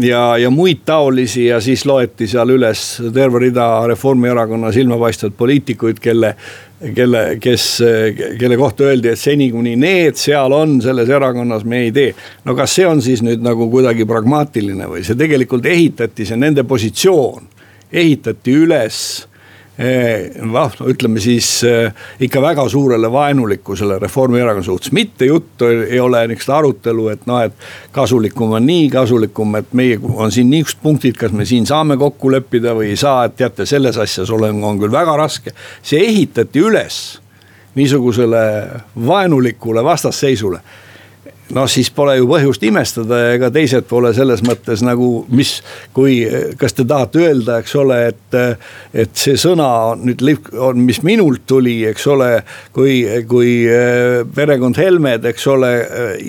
ja, 0.02 0.38
ja 0.38 0.50
muid 0.50 0.84
taolisi 0.86 1.46
ja 1.46 1.62
siis 1.64 1.86
loeti 1.86 2.28
seal 2.28 2.50
üles 2.56 2.84
terve 3.14 3.40
rida 3.48 3.88
Reformierakonna 3.88 4.72
silmapaistvaid 4.76 5.36
poliitikuid, 5.38 6.00
kelle 6.04 6.36
kelle, 6.96 7.38
kes, 7.42 7.66
kelle 8.40 8.58
kohta 8.58 8.84
öeldi, 8.84 9.10
et 9.14 9.20
seni 9.20 9.48
kuni 9.52 9.76
need 9.80 10.18
seal 10.20 10.54
on 10.54 10.80
selles 10.84 11.10
erakonnas, 11.10 11.64
me 11.64 11.86
ei 11.86 11.92
tee. 11.96 12.14
no 12.46 12.56
kas 12.56 12.76
see 12.76 12.88
on 12.88 13.02
siis 13.02 13.24
nüüd 13.24 13.44
nagu 13.44 13.70
kuidagi 13.72 14.06
pragmaatiline 14.06 14.90
või 14.92 15.06
see 15.08 15.18
tegelikult 15.20 15.66
ehitati, 15.66 16.28
see 16.28 16.40
nende 16.40 16.66
positsioon 16.68 17.48
ehitati 17.92 18.58
üles 18.66 19.00
noh, 19.76 20.76
ütleme 20.88 21.20
siis 21.20 21.50
ikka 22.24 22.42
väga 22.42 22.64
suurele 22.72 23.10
vaenulikkusele 23.12 23.98
Reformierakonna 24.00 24.64
suhtes, 24.64 24.94
mitte 24.96 25.28
juttu 25.28 25.68
ei 25.68 26.00
ole 26.00 26.22
niisugust 26.30 26.54
arutelu, 26.56 27.10
et 27.12 27.26
noh, 27.28 27.42
et 27.44 27.68
kasulikum 27.96 28.56
on 28.56 28.66
nii, 28.66 28.88
kasulikum, 28.94 29.58
et 29.60 29.76
meie 29.76 30.00
on 30.14 30.32
siin 30.32 30.50
niisugused 30.54 30.80
punktid, 30.84 31.20
kas 31.20 31.36
me 31.36 31.46
siin 31.46 31.68
saame 31.68 32.00
kokku 32.00 32.32
leppida 32.32 32.76
või 32.78 32.94
ei 32.94 33.00
saa, 33.00 33.26
et 33.28 33.36
teate, 33.36 33.68
selles 33.68 34.00
asjas 34.00 34.32
olen, 34.32 34.64
on 34.64 34.80
küll 34.80 34.96
väga 34.96 35.18
raske. 35.20 35.52
see 35.84 36.08
ehitati 36.08 36.64
üles 36.64 37.20
niisugusele 37.76 38.48
vaenulikule 39.08 39.84
vastasseisule 39.84 40.64
noh, 41.54 41.68
siis 41.70 41.92
pole 41.94 42.16
ju 42.18 42.26
põhjust 42.30 42.64
imestada 42.66 43.20
ja 43.20 43.34
ega 43.36 43.52
teised 43.54 43.86
pole 43.90 44.12
selles 44.18 44.42
mõttes 44.46 44.82
nagu, 44.86 45.26
mis, 45.36 45.60
kui, 45.94 46.18
kas 46.58 46.74
te 46.74 46.86
tahate 46.88 47.22
öelda, 47.26 47.60
eks 47.62 47.76
ole, 47.82 48.00
et. 48.14 48.40
et 48.96 49.12
see 49.16 49.36
sõna 49.40 49.68
nüüd, 50.00 50.22
on, 50.62 50.80
mis 50.86 51.02
minult 51.06 51.44
tuli, 51.48 51.78
eks 51.90 52.06
ole, 52.12 52.30
kui, 52.76 52.98
kui 53.30 53.52
eh, 53.70 54.24
perekond 54.36 54.78
Helmed, 54.80 55.26
eks 55.30 55.48
ole, 55.52 55.72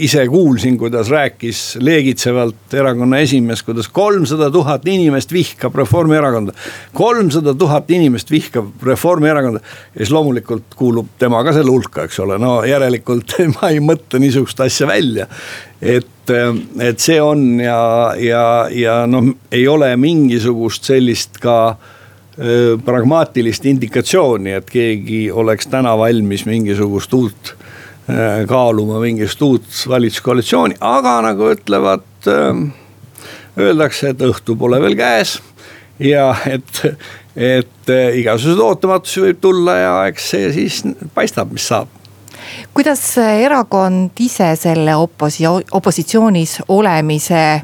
ise 0.07 0.24
kuulsin, 0.31 0.76
kuidas 0.81 1.11
rääkis 1.12 1.62
leegitsevalt 1.83 2.76
erakonna 2.76 3.20
esimees, 3.24 3.62
kuidas 3.66 3.88
kolmsada 3.92 4.50
tuhat 4.55 4.87
inimest 4.90 5.33
vihkab 5.35 5.76
Reformierakonda. 5.79 6.55
kolmsada 6.96 7.55
tuhat 7.55 7.90
inimest 7.94 8.31
vihkab 8.31 8.83
Reformierakonda 8.87 9.62
ja 9.62 10.02
siis 10.02 10.12
loomulikult 10.14 10.76
kuulub 10.76 11.14
tema 11.18 11.42
ka 11.46 11.55
selle 11.57 11.72
hulka, 11.72 12.07
eks 12.07 12.20
ole, 12.24 12.38
no 12.42 12.59
järelikult 12.66 13.37
ma 13.57 13.72
ei 13.74 13.83
mõtle 13.83 14.20
niisugust 14.22 14.61
asja 14.66 14.88
välja 14.90 15.06
välja. 15.07 15.27
et, 15.81 16.31
et 16.81 16.99
see 17.01 17.21
on 17.23 17.61
ja, 17.61 18.14
ja, 18.19 18.69
ja 18.71 18.97
noh, 19.07 19.31
ei 19.53 19.69
ole 19.69 19.95
mingisugust 19.97 20.85
sellist 20.85 21.38
ka 21.42 21.77
pragmaatilist 22.85 23.64
indikatsiooni, 23.64 24.53
et 24.59 24.66
keegi 24.69 25.31
oleks 25.33 25.71
täna 25.73 25.95
valmis 25.97 26.45
mingisugust 26.45 27.14
uut 27.16 27.55
kaaluma 28.47 29.01
mingisugust 29.01 29.42
uut 29.42 29.79
valitsuskoalitsiooni, 29.88 30.77
aga 30.85 31.14
nagu 31.25 31.49
ütlevad, 31.51 32.29
öeldakse, 33.57 34.12
et 34.12 34.21
õhtu 34.29 34.55
pole 34.61 34.79
veel 34.85 34.95
käes. 34.99 35.38
ja 35.99 36.35
et, 36.45 36.83
et 37.37 37.92
igasuguseid 38.21 38.61
ootamatusi 38.61 39.25
võib 39.25 39.40
tulla 39.40 39.79
ja 39.81 39.95
eks 40.11 40.31
see 40.35 40.53
siis 40.53 40.83
paistab, 41.16 41.57
mis 41.57 41.66
saab 41.73 41.95
kuidas 42.75 43.19
erakond 43.19 44.11
ise 44.21 44.57
selle 44.57 44.97
opositsioon, 44.97 45.62
opositsioonis 45.73 46.59
olemise 46.69 47.62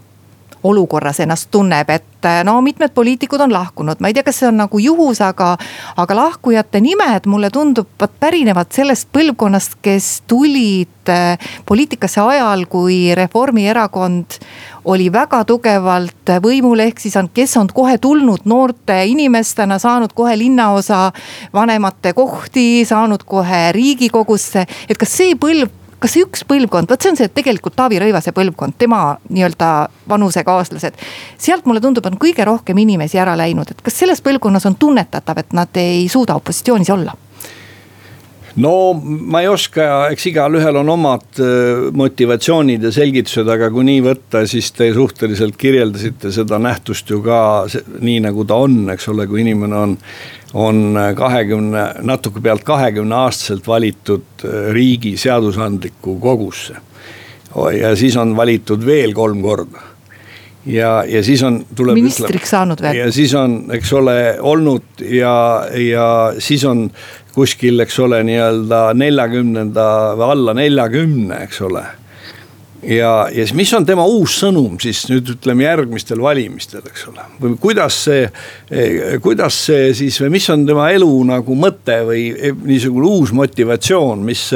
olukorras 0.63 1.21
ennast 1.21 1.51
tunneb, 1.51 1.91
et 1.91 2.29
no 2.45 2.61
mitmed 2.63 2.93
poliitikud 2.95 3.41
on 3.41 3.53
lahkunud, 3.53 4.01
ma 4.01 4.11
ei 4.11 4.15
tea, 4.15 4.23
kas 4.23 4.39
see 4.43 4.49
on 4.49 4.61
nagu 4.63 4.79
juhus, 4.79 5.21
aga. 5.25 5.57
aga 5.97 6.17
lahkujate 6.17 6.81
nimed 6.81 7.27
mulle 7.27 7.51
tundub, 7.51 7.89
pärinevad 8.21 8.71
sellest 8.75 9.09
põlvkonnast, 9.13 9.75
kes 9.83 10.23
tulid 10.31 11.11
äh, 11.11 11.39
poliitikasse 11.67 12.21
ajal, 12.21 12.67
kui 12.71 13.15
Reformierakond 13.15 14.39
oli 14.85 15.09
väga 15.13 15.43
tugevalt 15.47 16.33
võimul, 16.43 16.81
ehk 16.87 17.03
siis 17.03 17.17
on, 17.19 17.29
kes 17.35 17.57
on 17.59 17.71
kohe 17.75 17.99
tulnud 17.99 18.47
noorte 18.51 19.03
inimestena, 19.11 19.79
saanud 19.83 20.15
kohe 20.15 20.37
linnaosa 20.39 21.11
vanemate 21.55 22.13
kohti, 22.13 22.85
saanud 22.87 23.27
kohe 23.27 23.71
riigikogusse. 23.73 24.67
et 24.89 24.99
kas 24.99 25.17
see 25.19 25.35
põlv 25.35 25.82
kas 26.03 26.17
see 26.17 26.25
üks 26.27 26.43
põlvkond, 26.49 26.91
vot 26.91 27.03
see 27.03 27.13
on 27.13 27.19
see 27.19 27.31
tegelikult 27.31 27.77
Taavi 27.79 28.01
Rõivase 28.03 28.35
põlvkond, 28.35 28.75
tema 28.79 29.03
nii-öelda 29.31 29.71
vanusekaaslased. 30.11 30.99
sealt 31.39 31.67
mulle 31.67 31.83
tundub, 31.85 32.07
on 32.07 32.19
kõige 32.21 32.47
rohkem 32.49 32.79
inimesi 32.83 33.21
ära 33.23 33.37
läinud, 33.39 33.71
et 33.71 33.83
kas 33.83 34.01
selles 34.03 34.23
põlvkonnas 34.25 34.67
on 34.67 34.79
tunnetatav, 34.81 35.39
et 35.39 35.53
nad 35.55 35.83
ei 35.83 36.09
suuda 36.11 36.35
opositsioonis 36.41 36.91
olla? 36.91 37.15
No 38.61 38.75
ma 38.95 39.41
ei 39.43 39.49
oska, 39.49 39.87
eks 40.13 40.27
igalühel 40.33 40.77
on 40.83 40.93
omad 40.93 41.41
äh, 41.41 41.89
motivatsioonid 41.97 42.85
ja 42.89 42.93
selgitused, 42.95 43.49
aga 43.49 43.71
kui 43.73 43.87
nii 43.89 44.03
võtta, 44.05 44.45
siis 44.51 44.73
te 44.77 44.91
suhteliselt 44.95 45.57
kirjeldasite 45.61 46.33
seda 46.35 46.61
nähtust 46.63 47.11
ju 47.11 47.23
ka 47.25 47.41
nii 48.01 48.21
nagu 48.27 48.45
ta 48.49 48.61
on, 48.67 48.85
eks 48.93 49.09
ole, 49.13 49.29
kui 49.31 49.45
inimene 49.47 49.83
on 49.87 49.99
on 50.53 50.99
kahekümne, 51.17 51.83
natuke 52.05 52.43
pealt 52.45 52.61
kahekümne 52.69 53.15
aastaselt 53.25 53.65
valitud 53.67 54.45
äh, 54.45 54.67
riigi 54.77 55.15
seadusandlikku 55.17 56.19
kogusse. 56.21 56.77
ja 57.81 57.97
siis 57.97 58.17
on 58.17 58.37
valitud 58.37 58.85
veel 58.87 59.13
kolm 59.15 59.43
korda 59.43 59.93
ja, 60.67 61.05
ja 61.09 61.23
siis 61.25 61.43
on, 61.43 61.61
tuleb. 61.75 61.99
ministriks 61.99 62.51
saanud 62.55 62.83
veel. 62.83 62.97
ja 62.97 63.11
siis 63.13 63.35
on, 63.35 63.57
eks 63.75 63.93
ole, 63.93 64.17
olnud 64.41 65.03
ja, 65.11 65.35
ja 65.79 66.07
siis 66.39 66.65
on 66.65 66.87
kuskil, 67.35 67.81
eks 67.85 67.99
ole, 68.05 68.23
nii-öelda 68.29 68.85
neljakümnenda 68.99 69.89
või 70.19 70.31
alla 70.35 70.57
neljakümne, 70.59 71.43
eks 71.47 71.61
ole 71.69 71.85
ja, 72.83 73.29
ja 73.33 73.47
siis, 73.47 73.55
mis 73.55 73.73
on 73.77 73.87
tema 73.87 74.05
uus 74.09 74.35
sõnum 74.43 74.75
siis 74.83 75.05
nüüd 75.11 75.33
ütleme 75.37 75.65
järgmistel 75.65 76.21
valimistel, 76.23 76.83
eks 76.89 77.05
ole. 77.11 77.25
või 77.41 77.55
kuidas 77.63 77.99
see, 78.09 78.27
kuidas 79.23 79.59
see 79.69 79.93
siis 79.97 80.19
või 80.23 80.33
mis 80.37 80.49
on 80.53 80.67
tema 80.67 80.89
elu 80.95 81.11
nagu 81.29 81.57
mõte 81.59 82.01
või 82.09 82.25
niisugune 82.65 83.09
uus 83.09 83.35
motivatsioon, 83.37 84.25
mis. 84.27 84.49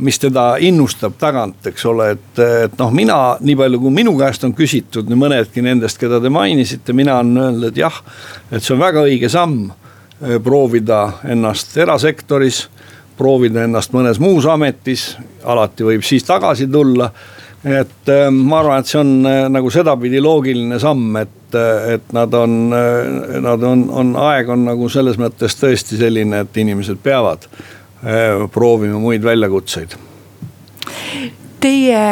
mis 0.00 0.16
teda 0.16 0.54
innustab 0.64 1.18
tagant, 1.20 1.66
eks 1.68 1.84
ole, 1.84 2.06
et, 2.14 2.38
et 2.40 2.78
noh, 2.80 2.88
mina 2.94 3.36
nii 3.44 3.56
palju, 3.58 3.80
kui 3.82 3.92
minu 3.92 4.14
käest 4.16 4.46
on 4.48 4.54
küsitud, 4.56 5.10
nii 5.10 5.18
mõnedki 5.20 5.60
nendest, 5.60 5.98
keda 6.00 6.16
te 6.24 6.32
mainisite, 6.32 6.94
mina 6.96 7.18
olen 7.20 7.36
öelnud, 7.36 7.66
et 7.68 7.82
jah. 7.82 7.98
et 8.48 8.64
see 8.64 8.72
on 8.72 8.80
väga 8.80 9.04
õige 9.04 9.28
samm 9.28 9.68
proovida 10.44 11.00
ennast 11.32 11.76
erasektoris 11.80 12.64
proovida 13.20 13.64
ennast 13.64 13.92
mõnes 13.92 14.20
muus 14.20 14.46
ametis, 14.48 15.14
alati 15.44 15.84
võib 15.84 16.04
siis 16.06 16.24
tagasi 16.24 16.68
tulla 16.72 17.10
et 17.64 18.08
ähm, 18.08 18.38
ma 18.48 18.62
arvan, 18.62 18.80
et 18.80 18.88
see 18.88 19.00
on 19.00 19.10
äh, 19.28 19.42
nagu 19.52 19.70
sedapidi 19.72 20.22
loogiline 20.24 20.78
samm, 20.80 21.18
et, 21.20 21.56
et 21.92 22.14
nad 22.16 22.34
on, 22.34 22.54
nad 22.70 23.66
on, 23.68 23.84
on, 23.90 24.14
aeg 24.30 24.48
on 24.54 24.64
nagu 24.70 24.88
selles 24.92 25.18
mõttes 25.20 25.58
tõesti 25.60 25.98
selline, 26.00 26.44
et 26.44 26.60
inimesed 26.62 27.00
peavad 27.02 27.48
proovima 28.54 28.96
muid 28.96 29.20
väljakutseid. 29.20 29.92
Teie 31.60 32.04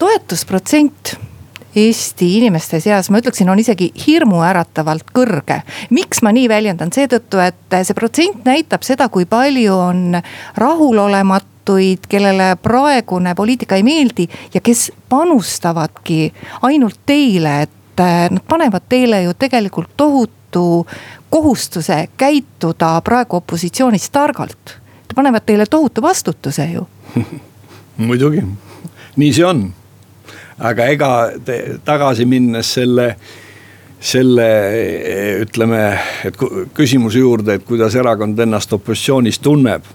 toetusprotsent 0.00 1.12
Eesti 1.76 2.30
inimeste 2.38 2.80
seas, 2.80 3.10
ma 3.10 3.20
ütleksin, 3.20 3.50
on 3.52 3.60
isegi 3.60 3.90
hirmuäratavalt 4.06 5.10
kõrge. 5.12 5.60
miks 5.90 6.22
ma 6.22 6.32
nii 6.32 6.48
väljendan, 6.48 6.92
seetõttu, 6.94 7.42
et 7.42 7.76
see 7.82 7.94
protsent 7.94 8.48
näitab 8.48 8.82
seda, 8.86 9.08
kui 9.08 9.26
palju 9.28 9.74
on 9.74 10.22
rahulolemat 10.56 11.52
poliitikuid, 11.66 12.06
kellele 12.08 12.56
praegune 12.62 13.34
poliitika 13.34 13.76
ei 13.76 13.82
meeldi 13.82 14.28
ja 14.54 14.60
kes 14.60 14.92
panustavadki 15.08 16.32
ainult 16.62 17.00
teile, 17.06 17.62
et 17.62 18.00
äh, 18.00 18.30
nad 18.30 18.42
panevad 18.48 18.82
teile 18.88 19.22
ju 19.22 19.34
tegelikult 19.34 19.90
tohutu 19.96 20.86
kohustuse 21.30 22.08
käituda 22.16 23.00
praegu 23.00 23.36
opositsioonis 23.36 24.10
targalt. 24.10 24.78
panevad 25.14 25.42
teile 25.46 25.66
tohutu 25.66 26.02
vastutuse 26.02 26.64
ju 26.72 26.86
muidugi, 27.96 28.42
nii 29.16 29.32
see 29.32 29.44
on. 29.44 29.72
Aga 30.58 30.86
ega 30.92 31.10
te, 31.44 31.58
tagasi 31.84 32.24
minnes 32.28 32.74
selle 32.78 33.16
selle 34.06 34.46
ütleme, 35.40 35.80
et 36.28 36.36
küsimuse 36.76 37.18
juurde, 37.18 37.56
et 37.56 37.64
kuidas 37.64 37.94
erakond 37.96 38.38
ennast 38.38 38.72
opositsioonis 38.76 39.40
tunneb 39.42 39.88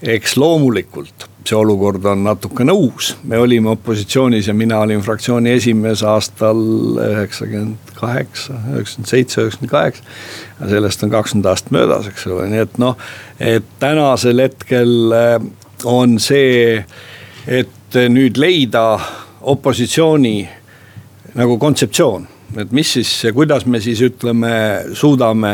eks 0.00 0.36
loomulikult 0.40 1.26
see 1.44 1.56
olukord 1.56 2.04
on 2.04 2.22
natukene 2.24 2.72
uus, 2.72 3.14
me 3.24 3.38
olime 3.40 3.72
opositsioonis 3.72 4.48
ja 4.48 4.54
mina 4.54 4.78
olin 4.84 5.00
fraktsiooni 5.02 5.50
esimees 5.56 6.02
aastal 6.06 6.60
üheksakümmend 7.00 7.94
kaheksa, 7.96 8.58
üheksakümmend 8.74 9.08
seitse, 9.08 9.40
üheksakümmend 9.42 9.70
kaheksa. 9.70 10.02
sellest 10.68 11.02
on 11.02 11.10
kakskümmend 11.10 11.48
aastat 11.50 11.72
möödas, 11.72 12.06
eks 12.12 12.26
ole, 12.26 12.46
nii 12.52 12.62
et 12.66 12.78
noh, 12.78 12.96
et 13.40 13.72
tänasel 13.80 14.44
hetkel 14.44 15.16
eh, 15.16 15.48
on 15.84 16.18
see, 16.20 16.84
et 17.48 18.00
nüüd 18.12 18.38
leida 18.38 19.00
opositsiooni 19.40 20.48
nagu 21.34 21.58
kontseptsioon, 21.58 22.26
et 22.58 22.72
mis 22.72 22.92
siis 22.92 23.12
ja 23.24 23.32
kuidas 23.32 23.66
me 23.66 23.80
siis 23.80 24.00
ütleme, 24.02 24.52
suudame, 24.92 25.52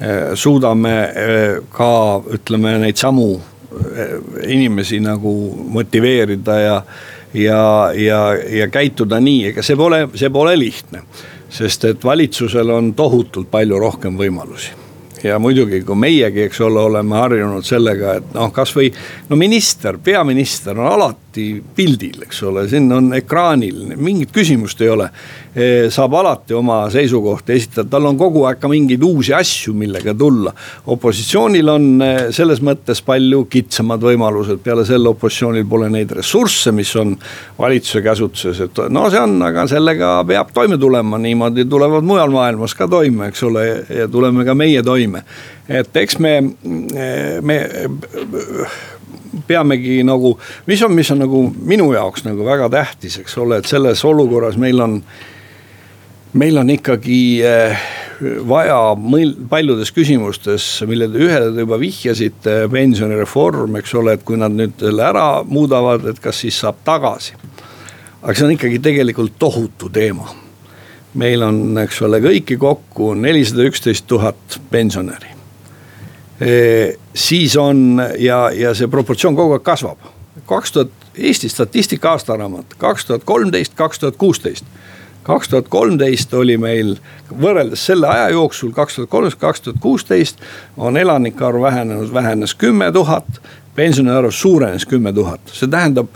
eh, 0.00 0.32
suudame 0.34 0.94
eh, 1.02 1.58
ka 1.70 1.92
ütleme 2.34 2.78
neid 2.82 2.98
samu 2.98 3.30
inimesi 4.46 5.00
nagu 5.04 5.30
motiveerida 5.68 6.54
ja, 6.58 6.76
ja, 7.34 7.92
ja, 7.94 8.20
ja 8.34 8.68
käituda 8.72 9.20
nii, 9.20 9.50
ega 9.50 9.64
see 9.66 9.76
pole, 9.76 10.06
see 10.14 10.30
pole 10.32 10.56
lihtne. 10.58 11.02
sest 11.56 11.84
et 11.84 12.04
valitsusel 12.04 12.70
on 12.70 12.90
tohutult 12.94 13.50
palju 13.50 13.78
rohkem 13.78 14.16
võimalusi 14.18 14.72
ja 15.24 15.38
muidugi, 15.38 15.80
kui 15.86 15.96
meiegi, 15.96 16.42
eks 16.42 16.60
ole, 16.60 16.80
oleme 16.80 17.16
harjunud 17.16 17.64
sellega, 17.64 18.16
et 18.18 18.34
noh, 18.34 18.50
kasvõi 18.52 18.90
no 19.28 19.36
minister, 19.36 19.98
peaminister 20.02 20.78
on 20.78 20.90
alati 20.92 21.25
alati 21.36 21.62
pildil, 21.76 22.22
eks 22.24 22.42
ole, 22.48 22.64
siin 22.68 22.88
on 22.92 23.12
ekraanil, 23.16 23.96
mingit 23.96 24.32
küsimust 24.32 24.80
ei 24.80 24.88
ole. 24.88 25.10
saab 25.90 26.12
alati 26.12 26.52
oma 26.52 26.90
seisukohti 26.92 27.54
esitada, 27.54 27.88
tal 27.88 28.04
on 28.10 28.18
kogu 28.18 28.42
aeg 28.44 28.58
ka 28.60 28.68
mingeid 28.68 29.02
uusi 29.02 29.32
asju, 29.32 29.72
millega 29.74 30.14
tulla. 30.14 30.52
opositsioonil 30.86 31.68
on 31.68 31.86
selles 32.30 32.60
mõttes 32.60 33.02
palju 33.04 33.46
kitsamad 33.48 34.00
võimalused, 34.00 34.60
peale 34.62 34.84
selle 34.84 35.08
opositsioonil 35.08 35.64
pole 35.68 35.88
neid 35.90 36.12
ressursse, 36.12 36.72
mis 36.72 36.94
on 36.96 37.16
valitsuse 37.58 38.02
käsutuses, 38.02 38.60
et 38.60 38.82
no 38.90 39.08
see 39.10 39.20
on, 39.20 39.40
aga 39.42 39.66
sellega 39.66 40.22
peab 40.28 40.52
toime 40.52 40.78
tulema, 40.78 41.18
niimoodi 41.18 41.64
tulevad 41.64 42.04
mujal 42.04 42.32
maailmas 42.32 42.74
ka 42.74 42.88
toime, 42.88 43.30
eks 43.30 43.42
ole, 43.48 43.66
ja 43.88 44.08
tuleme 44.08 44.44
ka 44.44 44.54
meie 44.54 44.82
toime. 44.82 45.24
et 45.68 45.96
eks 45.96 46.18
me, 46.22 46.40
me 47.42 47.56
peamegi 49.46 50.00
nagu, 50.06 50.36
mis 50.66 50.82
on, 50.82 50.94
mis 50.96 51.10
on 51.14 51.22
nagu 51.24 51.42
minu 51.56 51.90
jaoks 51.94 52.26
nagu 52.26 52.46
väga 52.46 52.68
tähtis, 52.72 53.18
eks 53.22 53.36
ole, 53.42 53.60
et 53.60 53.70
selles 53.70 54.04
olukorras 54.04 54.58
meil 54.60 54.80
on, 54.82 54.98
meil 56.36 56.60
on 56.60 56.72
ikkagi 56.74 57.20
eh, 57.46 57.86
vaja 58.48 58.78
paljudes 59.50 59.92
küsimustes, 59.92 60.68
mille 60.88 61.08
te 61.12 61.20
ühele 61.26 61.52
te 61.54 61.66
juba 61.66 61.78
vihjasite, 61.80 62.56
pensionireform, 62.72 63.78
eks 63.80 63.94
ole, 64.00 64.16
et 64.16 64.24
kui 64.26 64.40
nad 64.40 64.54
nüüd 64.56 64.78
selle 64.80 65.06
ära 65.06 65.28
muudavad, 65.44 66.08
et 66.10 66.20
kas 66.22 66.42
siis 66.44 66.58
saab 66.64 66.82
tagasi. 66.86 67.36
aga 68.22 68.34
see 68.34 68.46
on 68.46 68.56
ikkagi 68.56 68.82
tegelikult 68.82 69.38
tohutu 69.38 69.88
teema. 69.92 70.28
meil 71.14 71.42
on, 71.42 71.78
eks 71.80 72.02
ole, 72.02 72.20
kõiki 72.20 72.58
kokku 72.60 73.14
nelisada 73.14 73.64
üksteist 73.64 74.06
tuhat 74.06 74.60
pensionäri 74.70 75.35
siis 77.14 77.56
on 77.56 78.02
ja, 78.18 78.50
ja 78.52 78.74
see 78.76 78.88
proportsioon 78.92 79.36
kogu 79.36 79.56
aeg 79.56 79.62
kasvab. 79.64 79.98
kaks 80.46 80.72
tuhat, 80.72 80.90
Eesti 81.16 81.48
statistika 81.48 82.10
aastaraamat, 82.10 82.74
kaks 82.78 83.06
tuhat 83.06 83.24
kolmteist, 83.24 83.74
kaks 83.74 83.98
tuhat 83.98 84.16
kuusteist. 84.16 84.64
kaks 85.22 85.48
tuhat 85.48 85.68
kolmteist 85.68 86.34
oli 86.34 86.58
meil 86.58 86.96
võrreldes 87.40 87.86
selle 87.86 88.06
aja 88.06 88.28
jooksul, 88.28 88.70
kaks 88.70 88.94
tuhat 88.94 89.10
kolmteist, 89.10 89.40
kaks 89.40 89.60
tuhat 89.60 89.76
kuusteist 89.80 90.36
on 90.76 90.96
elanike 90.96 91.44
arv 91.44 91.62
vähenenud, 91.62 92.14
vähenes 92.14 92.54
kümme 92.54 92.92
tuhat. 92.92 93.24
pensionäri 93.74 94.18
arv 94.18 94.30
suurenes 94.30 94.86
kümme 94.86 95.12
tuhat, 95.12 95.40
see 95.52 95.68
tähendab, 95.68 96.06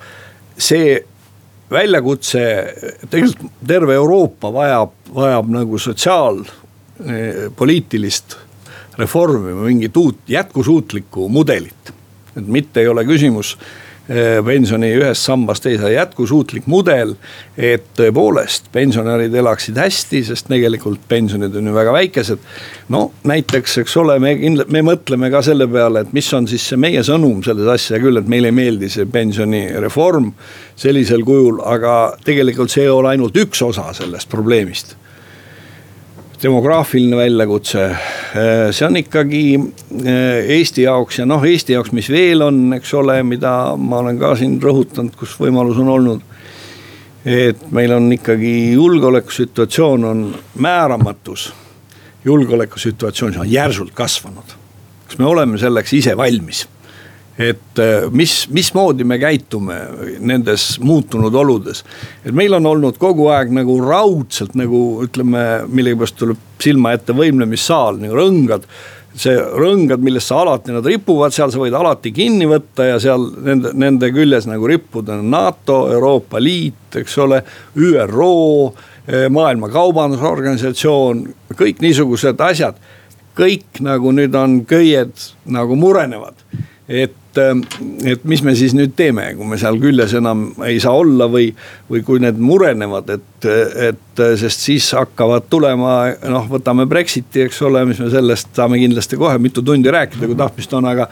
see 0.58 1.04
väljakutse, 1.70 2.74
tegelikult 3.10 3.52
terve 3.66 3.94
Euroopa 3.94 4.52
vajab, 4.52 4.90
vajab 5.14 5.48
nagu 5.48 5.78
sotsiaalpoliitilist 5.78 8.36
reformima 8.98 9.62
mingit 9.62 9.96
uut 9.96 10.18
jätkusuutlikku 10.28 11.28
mudelit. 11.28 11.92
et 12.36 12.46
mitte 12.46 12.80
ei 12.80 12.88
ole 12.88 13.02
küsimus 13.04 13.56
eh, 14.08 14.38
pensioni 14.44 14.92
ühest 14.94 15.26
sambast 15.26 15.64
teise, 15.66 15.88
jätkusuutlik 15.92 16.68
mudel, 16.70 17.16
et 17.58 17.88
tõepoolest 17.98 18.70
pensionärid 18.72 19.34
elaksid 19.34 19.78
hästi, 19.78 20.22
sest 20.28 20.46
tegelikult 20.46 21.02
pensionid 21.08 21.56
on 21.58 21.66
ju 21.66 21.74
väga 21.74 21.92
väikesed. 21.92 22.38
no 22.88 23.10
näiteks, 23.24 23.78
eks 23.82 23.96
ole, 23.96 24.18
me 24.22 24.36
kindlalt, 24.38 24.70
me 24.70 24.84
mõtleme 24.92 25.30
ka 25.30 25.42
selle 25.42 25.66
peale, 25.68 26.06
et 26.06 26.14
mis 26.14 26.32
on 26.34 26.46
siis 26.48 26.68
see 26.70 26.78
meie 26.78 27.02
sõnum 27.02 27.42
selles 27.46 27.66
asja 27.74 27.98
küll, 27.98 28.18
et 28.18 28.30
meile 28.30 28.52
ei 28.52 28.58
meeldi 28.62 28.88
see 28.88 29.10
pensionireform 29.10 30.32
sellisel 30.76 31.26
kujul, 31.26 31.62
aga 31.66 32.16
tegelikult 32.24 32.70
see 32.70 32.86
ei 32.86 32.94
ole 32.94 33.16
ainult 33.16 33.36
üks 33.42 33.62
osa 33.66 33.90
sellest 33.96 34.30
probleemist 34.30 34.96
demograafiline 36.42 37.16
väljakutse, 37.16 37.84
äh, 37.84 38.70
see 38.72 38.86
on 38.86 38.96
ikkagi 39.00 39.42
äh, 39.58 40.50
Eesti 40.56 40.86
jaoks 40.86 41.20
ja 41.20 41.26
noh, 41.28 41.44
Eesti 41.44 41.74
jaoks, 41.76 41.92
mis 41.96 42.08
veel 42.12 42.44
on, 42.46 42.62
eks 42.78 42.94
ole, 42.96 43.18
mida 43.26 43.52
ma 43.76 44.00
olen 44.00 44.18
ka 44.20 44.32
siin 44.40 44.56
rõhutanud, 44.62 45.14
kus 45.20 45.36
võimalus 45.40 45.80
on 45.82 45.92
olnud. 45.96 46.26
et 47.20 47.66
meil 47.76 47.92
on 47.92 48.06
ikkagi 48.12 48.72
julgeolekusituatsioon 48.72 50.04
on 50.08 50.22
määramatus, 50.56 51.50
julgeolekusituatsioon 52.24 53.36
on 53.44 53.50
järsult 53.50 53.92
kasvanud. 53.94 54.56
kas 55.06 55.18
me 55.18 55.26
oleme 55.28 55.58
selleks 55.58 55.92
ise 55.92 56.16
valmis? 56.16 56.66
Et 57.40 57.80
äh, 57.80 58.06
mis, 58.12 58.44
mismoodi 58.52 59.04
me 59.04 59.18
käitume 59.18 59.76
nendes 60.20 60.74
muutunud 60.82 61.34
oludes. 61.34 61.84
et 62.24 62.34
meil 62.36 62.54
on 62.58 62.66
olnud 62.66 62.98
kogu 63.00 63.30
aeg 63.32 63.52
nagu 63.54 63.78
raudselt 63.80 64.54
nagu 64.58 65.02
ütleme, 65.06 65.64
millegipärast 65.68 66.18
tuleb 66.20 66.48
silma 66.60 66.92
ette 66.96 67.16
võimlemissaal 67.16 68.00
nagu 68.02 68.18
rõngad 68.18 68.68
see 69.20 69.34
rõngad, 69.34 70.02
millest 70.04 70.30
sa 70.30 70.38
alati 70.44 70.70
nad 70.70 70.86
ripuvad, 70.86 71.34
seal 71.34 71.50
sa 71.50 71.58
võid 71.58 71.74
alati 71.74 72.12
kinni 72.14 72.46
võtta 72.46 72.86
ja 72.92 73.00
seal 73.02 73.24
nende, 73.42 73.72
nende 73.74 74.12
küljes 74.14 74.46
nagu 74.46 74.68
rippuda 74.70 75.16
NATO, 75.18 75.80
Euroopa 75.90 76.38
Liit, 76.38 76.94
eks 77.00 77.18
ole, 77.24 77.40
ÜRO, 77.74 78.30
eh, 79.08 79.26
Maailma 79.32 79.68
Kaubandusorganisatsioon, 79.72 81.24
kõik 81.58 81.82
niisugused 81.82 82.40
asjad. 82.40 82.78
kõik 83.40 83.78
nagu 83.80 84.10
nüüd 84.12 84.34
on 84.36 84.58
köied 84.68 85.14
nagu 85.48 85.76
murenevad 85.78 86.34
et, 86.90 87.14
et 87.38 88.24
mis 88.28 88.42
me 88.42 88.54
siis 88.58 88.72
nüüd 88.74 88.96
teeme, 88.98 89.28
kui 89.38 89.46
me 89.46 89.58
seal 89.60 89.78
küljes 89.80 90.14
enam 90.18 90.48
ei 90.66 90.80
saa 90.82 90.96
olla 90.98 91.28
või, 91.30 91.50
või 91.90 92.02
kui 92.06 92.22
need 92.22 92.40
murenevad, 92.42 93.12
et, 93.14 93.48
et 93.90 94.22
sest 94.40 94.64
siis 94.66 94.90
hakkavad 94.96 95.46
tulema, 95.52 95.94
noh, 96.30 96.48
võtame 96.50 96.88
Brexiti, 96.90 97.44
eks 97.46 97.60
ole, 97.68 97.84
mis 97.88 98.00
me 98.02 98.10
sellest 98.12 98.50
saame 98.58 98.80
kindlasti 98.82 99.18
kohe 99.20 99.38
mitu 99.42 99.62
tundi 99.66 99.92
rääkida, 99.92 100.26
kui 100.26 100.38
tahtmist 100.38 100.74
on, 100.76 100.88
aga. 100.90 101.06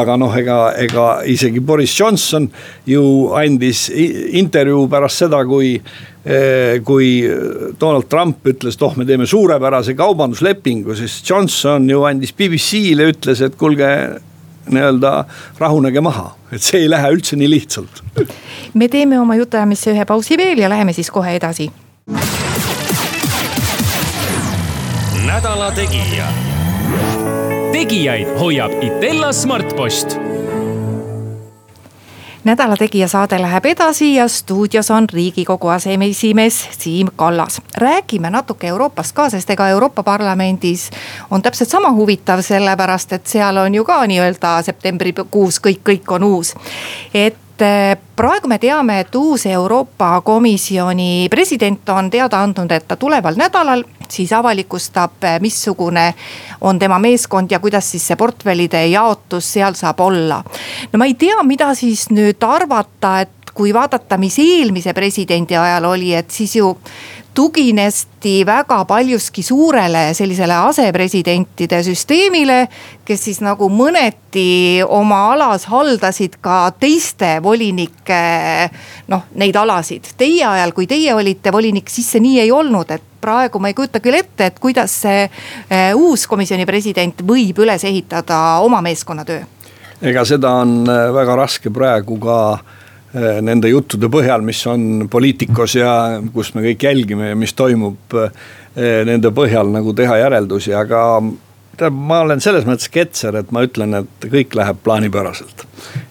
aga 0.00 0.16
noh, 0.20 0.34
ega, 0.36 0.60
ega 0.78 1.08
isegi 1.28 1.62
Boris 1.64 1.94
Johnson 1.98 2.48
ju 2.88 3.04
andis 3.38 3.88
intervjuu 3.90 4.86
pärast 4.90 5.22
seda, 5.24 5.42
kui 5.48 5.76
eh, 5.76 6.80
kui 6.86 7.12
Donald 7.80 8.08
Trump 8.10 8.46
ütles, 8.50 8.76
et 8.76 8.82
oh, 8.86 8.96
me 8.98 9.06
teeme 9.08 9.28
suurepärase 9.28 9.94
kaubanduslepingu, 9.98 10.96
siis 10.98 11.20
Johnson 11.26 11.86
ju 11.90 12.02
andis 12.08 12.34
BBC-le, 12.36 13.12
ütles, 13.14 13.44
et 13.46 13.56
kuulge 13.60 13.90
nii-öelda 14.68 15.24
rahunege 15.58 16.00
maha, 16.00 16.34
et 16.52 16.62
see 16.62 16.82
ei 16.84 16.90
lähe 16.90 17.10
üldse 17.14 17.36
nii 17.36 17.50
lihtsalt. 17.50 18.02
me 18.74 18.88
teeme 18.88 19.20
oma 19.20 19.36
jutuajamisse 19.36 19.94
ühe 19.94 20.04
pausi 20.04 20.36
veel 20.38 20.58
ja 20.58 20.68
läheme 20.68 20.92
siis 20.92 21.10
kohe 21.10 21.34
edasi. 21.36 21.70
nädala 25.26 25.70
Tegija. 25.70 26.26
tegijaid 27.72 28.38
hoiab 28.38 28.72
Itella 28.82 29.32
Smartpost 29.32 30.18
nädala 32.44 32.76
Tegija 32.76 33.08
saade 33.08 33.38
läheb 33.42 33.64
edasi 33.66 34.14
ja 34.14 34.28
stuudios 34.28 34.90
on 34.90 35.08
riigikogu 35.12 35.68
aseesimees 35.68 36.68
Siim 36.78 37.08
Kallas. 37.16 37.62
räägime 37.76 38.30
natuke 38.30 38.66
Euroopast 38.66 39.12
ka, 39.12 39.30
sest 39.30 39.50
ega 39.50 39.68
Euroopa 39.68 40.02
Parlamendis 40.02 40.90
on 41.30 41.42
täpselt 41.42 41.68
sama 41.68 41.92
huvitav, 41.92 42.42
sellepärast 42.42 43.12
et 43.12 43.26
seal 43.26 43.56
on 43.56 43.74
ju 43.74 43.84
ka 43.84 44.06
nii-öelda 44.06 44.62
septembrikuus 44.62 45.60
kõik, 45.60 45.80
kõik 45.84 46.12
on 46.14 46.24
uus. 46.24 46.54
et 47.14 47.36
eh, 47.62 47.96
praegu 48.16 48.48
me 48.48 48.58
teame, 48.58 49.00
et 49.00 49.14
uus 49.14 49.46
Euroopa 49.46 50.20
Komisjoni 50.24 51.28
president 51.30 51.88
on 51.88 52.10
teada 52.10 52.42
andnud, 52.42 52.70
et 52.72 52.86
ta 52.88 52.96
tuleval 52.96 53.38
nädalal 53.38 53.84
siis 54.10 54.32
avalikustab, 54.32 55.22
missugune 55.40 56.14
on 56.60 56.78
tema 56.78 56.98
meeskond 56.98 57.50
ja 57.50 57.60
kuidas 57.60 57.90
siis 57.90 58.06
see 58.10 58.16
portfellide 58.16 58.86
jaotus 58.90 59.52
seal 59.52 59.78
saab 59.78 60.00
olla. 60.00 60.42
no 60.92 60.98
ma 60.98 61.06
ei 61.06 61.14
tea, 61.14 61.42
mida 61.42 61.74
siis 61.74 62.08
nüüd 62.10 62.42
arvata, 62.46 63.20
et 63.20 63.52
kui 63.54 63.74
vaadata, 63.74 64.18
mis 64.18 64.38
eelmise 64.38 64.94
presidendi 64.94 65.56
ajal 65.56 65.84
oli, 65.84 66.14
et 66.14 66.30
siis 66.30 66.56
ju 66.56 66.74
tuginesti 67.34 68.46
väga 68.46 68.84
paljuski 68.84 69.42
suurele 69.42 70.14
sellisele 70.14 70.54
asepresidentide 70.54 71.82
süsteemile. 71.82 72.68
kes 73.04 73.24
siis 73.24 73.40
nagu 73.42 73.68
mõneti 73.68 74.82
oma 74.86 75.32
alas 75.32 75.64
haldasid 75.66 76.36
ka 76.40 76.70
teiste 76.78 77.40
volinike 77.42 78.20
noh, 79.08 79.24
neid 79.34 79.56
alasid. 79.56 80.12
Teie 80.16 80.44
ajal, 80.46 80.72
kui 80.72 80.86
teie 80.86 81.14
olite 81.14 81.52
volinik, 81.52 81.90
siis 81.90 82.10
see 82.12 82.22
nii 82.22 82.40
ei 82.40 82.52
olnud, 82.54 82.90
et 82.90 83.02
praegu 83.20 83.58
ma 83.58 83.70
ei 83.70 83.74
kujuta 83.74 84.00
küll 84.00 84.18
ette, 84.20 84.46
et 84.46 84.58
kuidas 84.62 84.94
see 85.02 85.24
eh, 85.24 85.90
uus 85.94 86.26
komisjoni 86.30 86.66
president 86.66 87.24
võib 87.26 87.58
üles 87.64 87.84
ehitada 87.84 88.60
oma 88.64 88.80
meeskonnatöö. 88.82 89.42
ega 90.02 90.24
seda 90.24 90.52
on 90.62 90.84
eh, 90.88 91.08
väga 91.14 91.36
raske 91.36 91.70
praegu 91.70 92.18
ka 92.22 92.38
nende 93.12 93.70
juttude 93.72 94.06
põhjal, 94.12 94.44
mis 94.46 94.60
on 94.70 95.08
Poliitikos 95.10 95.74
ja 95.74 95.92
kus 96.34 96.52
me 96.54 96.62
kõik 96.68 96.84
jälgime 96.86 97.32
ja 97.32 97.38
mis 97.38 97.56
toimub 97.58 98.14
nende 98.76 99.32
põhjal 99.34 99.72
nagu 99.74 99.94
teha 99.98 100.20
järeldusi, 100.20 100.70
aga 100.78 101.00
tead, 101.80 101.96
ma 101.96 102.20
olen 102.24 102.42
selles 102.42 102.66
mõttes 102.68 102.90
ketser, 102.92 103.36
et 103.40 103.52
ma 103.54 103.64
ütlen, 103.66 103.94
et 104.02 104.28
kõik 104.32 104.54
läheb 104.58 104.80
plaanipäraselt. 104.84 105.66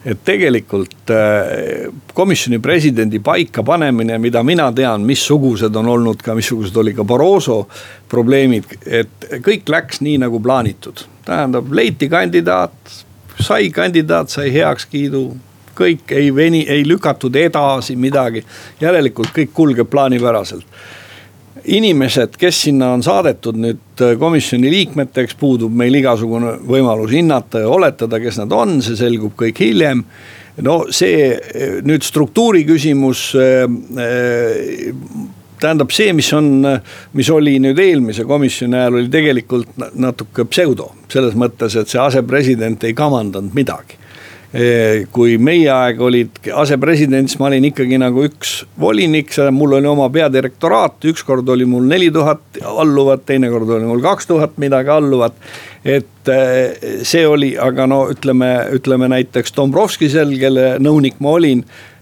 et 0.05 0.21
tegelikult 0.25 1.11
äh, 1.13 1.89
komisjoni 2.17 2.59
presidendi 2.59 3.19
paikapanemine, 3.23 4.17
mida 4.17 4.41
mina 4.43 4.69
tean, 4.73 5.05
missugused 5.05 5.75
on 5.75 5.91
olnud 5.93 6.23
ka, 6.25 6.33
missugused 6.35 6.77
oli 6.77 6.95
ka 6.97 7.05
Barroso 7.07 7.61
probleemid, 8.09 8.79
et 8.85 9.29
kõik 9.45 9.69
läks 9.69 10.01
nii 10.01 10.17
nagu 10.25 10.39
plaanitud. 10.39 11.05
tähendab, 11.25 11.69
leiti 11.71 12.09
kandidaat, 12.09 12.73
sai 13.39 13.69
kandidaat, 13.69 14.29
sai 14.29 14.49
heakskiidu 14.53 15.27
kõik 15.79 16.15
ei 16.15 16.31
veni, 16.35 16.65
ei 16.67 16.85
lükatud 16.87 17.35
edasi 17.35 17.95
midagi. 17.95 18.43
järelikult 18.81 19.33
kõik 19.35 19.53
kulgeb 19.53 19.89
plaanipäraselt 19.89 20.65
inimesed, 21.65 22.37
kes 22.39 22.61
sinna 22.63 22.93
on 22.95 23.03
saadetud 23.03 23.57
nüüd 23.59 24.03
komisjoni 24.19 24.69
liikmeteks, 24.71 25.35
puudub 25.39 25.73
meil 25.75 25.95
igasugune 25.99 26.55
võimalus 26.67 27.11
hinnata 27.11 27.65
ja 27.65 27.69
oletada, 27.69 28.19
kes 28.19 28.39
nad 28.39 28.53
on, 28.55 28.79
see 28.81 28.95
selgub 28.95 29.35
kõik 29.39 29.59
hiljem 29.59 30.05
no 30.65 30.79
see 30.91 31.33
nüüd 31.85 32.05
struktuuri 32.05 32.63
küsimus 32.67 33.29
tähendab 35.59 35.91
see, 35.91 36.11
mis 36.15 36.29
on, 36.35 36.63
mis 37.17 37.29
oli 37.33 37.57
nüüd 37.63 37.79
eelmise 37.83 38.25
komisjoni 38.27 38.79
ajal, 38.79 38.99
oli 39.01 39.11
tegelikult 39.11 39.89
natuke 39.99 40.45
pseudo. 40.51 40.93
selles 41.11 41.35
mõttes, 41.35 41.75
et 41.75 41.89
see 41.89 41.99
asepresident 42.01 42.83
ei 42.87 42.93
kavandanud 42.93 43.55
midagi 43.55 43.99
kui 45.13 45.35
meie 45.37 45.67
aeg 45.69 45.99
olid 46.01 46.39
asepresident, 46.57 47.29
siis 47.29 47.37
ma 47.37 47.51
olin 47.51 47.67
ikkagi 47.69 47.99
nagu 48.01 48.23
üks 48.25 48.63
volinik, 48.81 49.35
mul 49.53 49.75
oli 49.77 49.85
oma 49.85 50.07
peadirektoraat, 50.09 51.05
ükskord 51.11 51.51
oli 51.53 51.67
mul 51.69 51.85
neli 51.85 52.07
tuhat 52.09 52.57
alluvat, 52.65 53.27
teinekord 53.29 53.69
oli 53.77 53.85
mul 53.85 54.01
kaks 54.01 54.25
tuhat 54.31 54.57
midagi 54.57 54.89
alluvat. 54.89 55.37
et 55.85 56.33
see 57.05 57.27
oli, 57.27 57.53
aga 57.61 57.85
no 57.87 58.01
ütleme, 58.09 58.49
ütleme 58.73 59.11
näiteks 59.13 59.53
Dombrovskisel, 59.55 60.33
kelle 60.41 60.75
nõunik 60.81 61.21
ma 61.21 61.37
olin 61.37 61.63
Eh, 61.63 61.98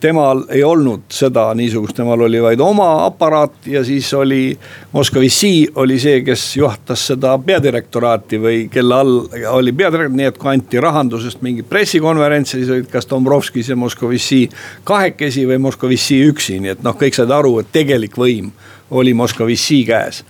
temal 0.00 0.46
ei 0.48 0.62
olnud 0.64 1.10
seda 1.12 1.50
niisugust, 1.54 1.96
temal 1.96 2.20
oli 2.24 2.40
vaid 2.40 2.60
oma 2.64 3.04
aparaat 3.04 3.66
ja 3.68 3.82
siis 3.84 4.08
oli 4.16 4.58
Moskva-Vissi 4.92 5.66
oli 5.76 5.98
see, 6.00 6.22
kes 6.24 6.44
juhatas 6.56 7.04
seda 7.10 7.34
peadirektoraati 7.38 8.40
või 8.40 8.62
kelle 8.72 8.96
all 8.96 9.18
oli 9.52 9.74
peadirektor, 9.76 10.16
nii 10.16 10.30
et 10.30 10.38
kui 10.40 10.54
anti 10.54 10.80
rahandusest 10.80 11.44
mingi 11.44 11.66
pressikonverents, 11.68 12.54
siis 12.56 12.70
olid 12.72 12.88
kas 12.92 13.08
Dombrovskis 13.10 13.68
ja 13.68 13.76
Moskva-Vissi 13.76 14.46
kahekesi 14.88 15.44
või 15.50 15.60
Moskva-Vissi 15.66 16.22
üksi, 16.30 16.56
nii 16.62 16.72
et 16.78 16.86
noh, 16.86 16.96
kõik 16.96 17.20
said 17.20 17.30
aru, 17.30 17.58
et 17.60 17.68
tegelik 17.76 18.16
võim 18.16 18.48
oli 18.90 19.12
Moskva-Vissi 19.16 19.82
käes 19.88 20.24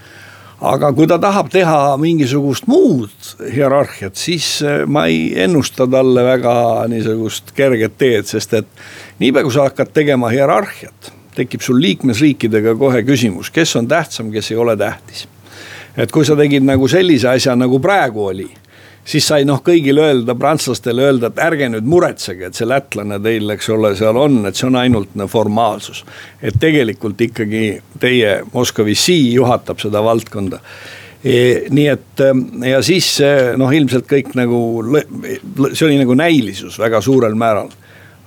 aga 0.63 0.93
kui 0.95 1.09
ta 1.11 1.19
tahab 1.23 1.51
teha 1.53 1.97
mingisugust 2.01 2.69
muud 2.71 3.33
hierarhiat, 3.51 4.15
siis 4.19 4.47
eh, 4.63 4.85
ma 4.87 5.07
ei 5.11 5.33
ennusta 5.45 5.89
talle 5.91 6.25
väga 6.27 6.55
niisugust 6.93 7.53
kerget 7.57 7.99
teed, 7.99 8.29
sest 8.31 8.55
et 8.61 8.83
niipea 9.23 9.43
kui 9.47 9.55
sa 9.55 9.67
hakkad 9.69 9.93
tegema 9.95 10.31
hierarhiat, 10.33 11.13
tekib 11.37 11.65
sul 11.65 11.81
liikmesriikidega 11.83 12.77
kohe 12.79 13.03
küsimus, 13.09 13.51
kes 13.51 13.75
on 13.81 13.91
tähtsam, 13.91 14.31
kes 14.33 14.53
ei 14.53 14.61
ole 14.63 14.77
tähtis. 14.79 15.27
et 15.97 16.13
kui 16.13 16.25
sa 16.25 16.37
tegid 16.37 16.65
nagu 16.65 16.89
sellise 16.89 17.29
asja, 17.29 17.57
nagu 17.57 17.81
praegu 17.83 18.27
oli 18.31 18.49
siis 19.05 19.27
sai 19.27 19.45
noh 19.49 19.61
kõigile 19.65 20.05
öelda, 20.07 20.35
prantslastele 20.39 21.07
öelda, 21.09 21.33
et 21.33 21.43
ärge 21.43 21.69
nüüd 21.73 21.89
muretsege, 21.89 22.49
et 22.49 22.59
see 22.59 22.69
lätlane 22.69 23.19
teil, 23.23 23.51
eks 23.55 23.71
ole, 23.75 23.95
seal 23.99 24.19
on, 24.21 24.43
et 24.49 24.59
see 24.59 24.69
on 24.69 24.79
ainult 24.81 25.15
no, 25.19 25.29
formaalsus. 25.31 26.05
et 26.43 26.59
tegelikult 26.61 27.21
ikkagi 27.21 27.65
teie 28.03 28.41
Moskva-Vissi 28.53 29.19
juhatab 29.35 29.83
seda 29.83 30.03
valdkonda 30.05 30.63
e,. 31.25 31.69
nii 31.71 31.89
et 31.91 32.25
ja 32.69 32.83
siis 32.83 33.15
noh, 33.59 33.75
ilmselt 33.75 34.09
kõik 34.11 34.35
nagu, 34.39 34.63
see 35.73 35.87
oli 35.89 36.01
nagu 36.01 36.19
näilisus 36.19 36.79
väga 36.83 37.03
suurel 37.03 37.39
määral 37.39 37.71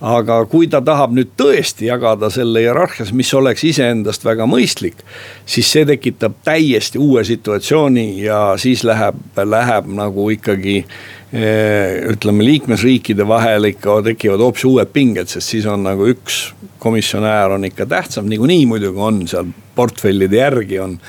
aga 0.04 0.42
kui 0.52 0.68
ta 0.68 0.82
tahab 0.84 1.14
nüüd 1.16 1.32
tõesti 1.40 1.88
jagada 1.88 2.30
selle 2.34 2.66
hierarhias, 2.66 3.14
mis 3.16 3.32
oleks 3.34 3.64
iseendast 3.64 4.26
väga 4.28 4.48
mõistlik, 4.50 5.00
siis 5.48 5.70
see 5.72 5.86
tekitab 5.88 6.36
täiesti 6.44 7.00
uue 7.00 7.24
situatsiooni 7.28 8.08
ja 8.26 8.40
siis 8.60 8.84
läheb, 8.84 9.22
läheb 9.40 9.88
nagu 9.96 10.28
ikkagi 10.36 10.82
eh, 10.82 12.02
ütleme, 12.12 12.44
liikmesriikide 12.44 13.28
vahel 13.28 13.72
ikka 13.72 14.02
tekivad 14.12 14.44
hoopis 14.44 14.68
uued 14.68 14.92
pinged, 14.92 15.32
sest 15.32 15.56
siis 15.56 15.70
on 15.70 15.88
nagu 15.88 16.10
üks 16.12 16.50
komisjonär 16.84 17.56
on 17.56 17.66
ikka 17.66 17.88
tähtsam, 17.90 18.28
niikuinii 18.30 18.66
muidugi 18.70 19.00
on 19.00 19.24
seal 19.32 19.48
portfellide 19.76 20.44
järgi 20.44 20.84
on 20.84 21.00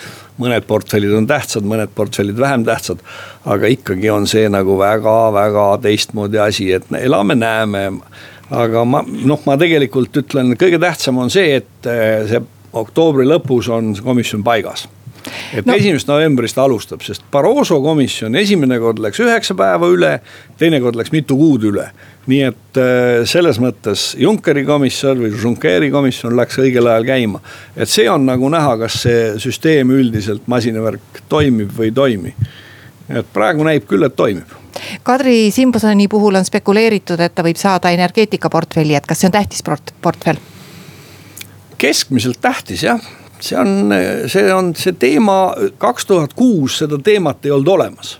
mõned 0.40 0.66
portfellid 0.68 1.14
on 1.16 1.26
tähtsad, 1.28 1.64
mõned 1.64 1.92
portfellid 1.96 2.38
vähem 2.38 2.64
tähtsad. 2.64 3.00
aga 3.44 3.66
ikkagi 3.66 4.10
on 4.10 4.26
see 4.26 4.48
nagu 4.48 4.78
väga-väga 4.78 5.66
teistmoodi 5.82 6.38
asi, 6.38 6.72
et 6.72 6.84
elame-näeme 7.00 7.90
aga 8.50 8.84
ma 8.86 9.02
noh, 9.06 9.40
ma 9.46 9.56
tegelikult 9.58 10.22
ütlen, 10.22 10.54
kõige 10.58 10.80
tähtsam 10.82 11.18
on 11.22 11.32
see, 11.32 11.56
et 11.62 11.88
eh, 11.90 12.26
see 12.30 12.42
oktoobri 12.76 13.26
lõpus 13.26 13.70
on 13.72 13.94
komisjon 14.04 14.44
paigas 14.46 14.86
et 15.54 15.66
no. 15.66 15.74
esimesest 15.74 16.06
novembrist 16.06 16.58
alustab, 16.60 17.02
sest 17.02 17.24
Barroso 17.32 17.78
komisjon 17.82 18.36
esimene 18.38 18.78
kord 18.82 19.00
läks 19.02 19.20
üheksa 19.22 19.56
päeva 19.58 19.88
üle, 19.90 20.12
teine 20.60 20.80
kord 20.84 20.98
läks 20.98 21.12
mitu 21.14 21.38
kuud 21.38 21.66
üle. 21.66 21.88
nii 22.30 22.42
et 22.42 22.80
eh, 22.82 23.22
selles 23.28 23.58
mõttes 23.62 24.08
Junckeri 24.18 24.64
komisjon 24.66 25.24
või 25.24 25.32
Junckeri 25.34 25.90
komisjon 25.94 26.36
läks 26.38 26.60
õigel 26.62 26.90
ajal 26.90 27.08
käima. 27.08 27.42
et 27.76 27.90
see 27.90 28.08
on 28.10 28.26
nagu 28.26 28.50
näha, 28.52 28.76
kas 28.84 29.00
see 29.06 29.24
süsteem 29.42 29.90
üldiselt, 29.94 30.46
masinavärk 30.46 31.24
toimib 31.28 31.74
või 31.74 31.90
ei 31.90 31.96
toimi. 31.96 32.36
et 33.08 33.34
praegu 33.34 33.66
näib 33.66 33.86
küll, 33.90 34.06
et 34.06 34.16
toimib 34.16 34.54
Kadri 35.02 35.50
Simbosoni 35.50 36.08
puhul 36.08 36.34
on 36.34 36.44
spekuleeritud, 36.44 37.20
et 37.20 37.34
ta 37.34 37.44
võib 37.46 37.58
saada 37.60 37.90
energeetikaportfelli, 37.94 38.94
et 38.94 39.06
kas 39.06 39.20
see 39.20 39.30
on 39.30 39.36
tähtis 39.38 39.64
port-, 39.66 39.94
portfell? 40.02 40.40
keskmiselt 41.78 42.40
tähtis 42.40 42.82
jah, 42.82 43.02
see 43.40 43.58
on, 43.58 43.92
see 44.32 44.52
on 44.52 44.72
see 44.76 44.96
teema, 44.96 45.54
kaks 45.78 46.06
tuhat 46.08 46.32
kuus 46.34 46.78
seda 46.80 46.98
teemat 46.98 47.44
ei 47.44 47.52
olnud 47.52 47.68
olemas. 47.74 48.18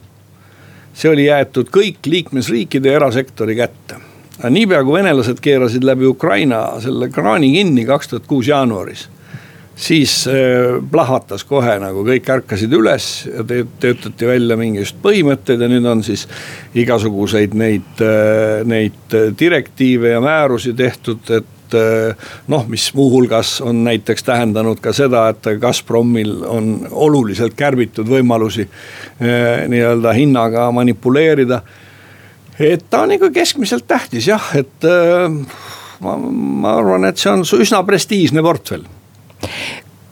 see 0.97 1.11
oli 1.11 1.27
jäetud 1.27 1.69
kõik 1.73 2.07
liikmesriikide 2.07 2.89
ja 2.89 3.01
erasektori 3.01 3.57
kätte. 3.57 4.01
niipea 4.51 4.85
kui 4.85 4.99
venelased 4.99 5.41
keerasid 5.41 5.85
läbi 5.85 6.07
Ukraina 6.07 6.81
selle 6.81 7.09
kraani 7.09 7.53
kinni 7.53 7.85
kaks 7.85 8.09
tuhat 8.09 8.27
kuus 8.27 8.49
jaanuaris 8.49 9.09
siis 9.77 10.27
äh, 10.29 10.35
plahvatas 10.91 11.45
kohe 11.45 11.77
nagu 11.81 12.05
kõik 12.07 12.31
ärkasid 12.33 12.73
üles 12.73 13.09
ja 13.29 13.45
töötati 13.45 14.29
välja 14.29 14.57
mingisugused 14.57 15.03
põhimõtted 15.05 15.61
ja 15.61 15.69
nüüd 15.71 15.89
on 15.91 16.03
siis 16.07 16.25
igasuguseid 16.77 17.55
neid, 17.57 18.01
äh, 18.01 18.65
neid 18.65 19.19
direktiive 19.39 20.15
ja 20.15 20.23
määrusi 20.25 20.73
tehtud, 20.77 21.29
et 21.29 21.77
äh, 21.77 22.33
noh, 22.49 22.65
mis 22.73 22.89
muuhulgas 22.97 23.59
on 23.61 23.85
näiteks 23.85 24.25
tähendanud 24.25 24.81
ka 24.81 24.97
seda, 24.97 25.29
et 25.35 25.53
Gazpromil 25.61 26.39
on 26.49 26.73
oluliselt 26.91 27.57
kärbitud 27.59 28.09
võimalusi 28.09 28.65
nii-öelda 29.21 30.13
hinnaga 30.17 30.71
manipuleerida. 30.73 31.61
et 32.59 32.89
ta 32.91 33.05
on 33.05 33.13
ikka 33.13 33.31
keskmiselt 33.31 33.85
tähtis 33.89 34.29
jah, 34.29 34.51
et 34.57 34.85
ma, 36.01 36.17
ma 36.17 36.77
arvan, 36.79 37.05
et 37.05 37.21
see 37.21 37.33
on 37.33 37.45
üsna 37.45 37.83
prestiižne 37.85 38.45
portfell 38.45 38.96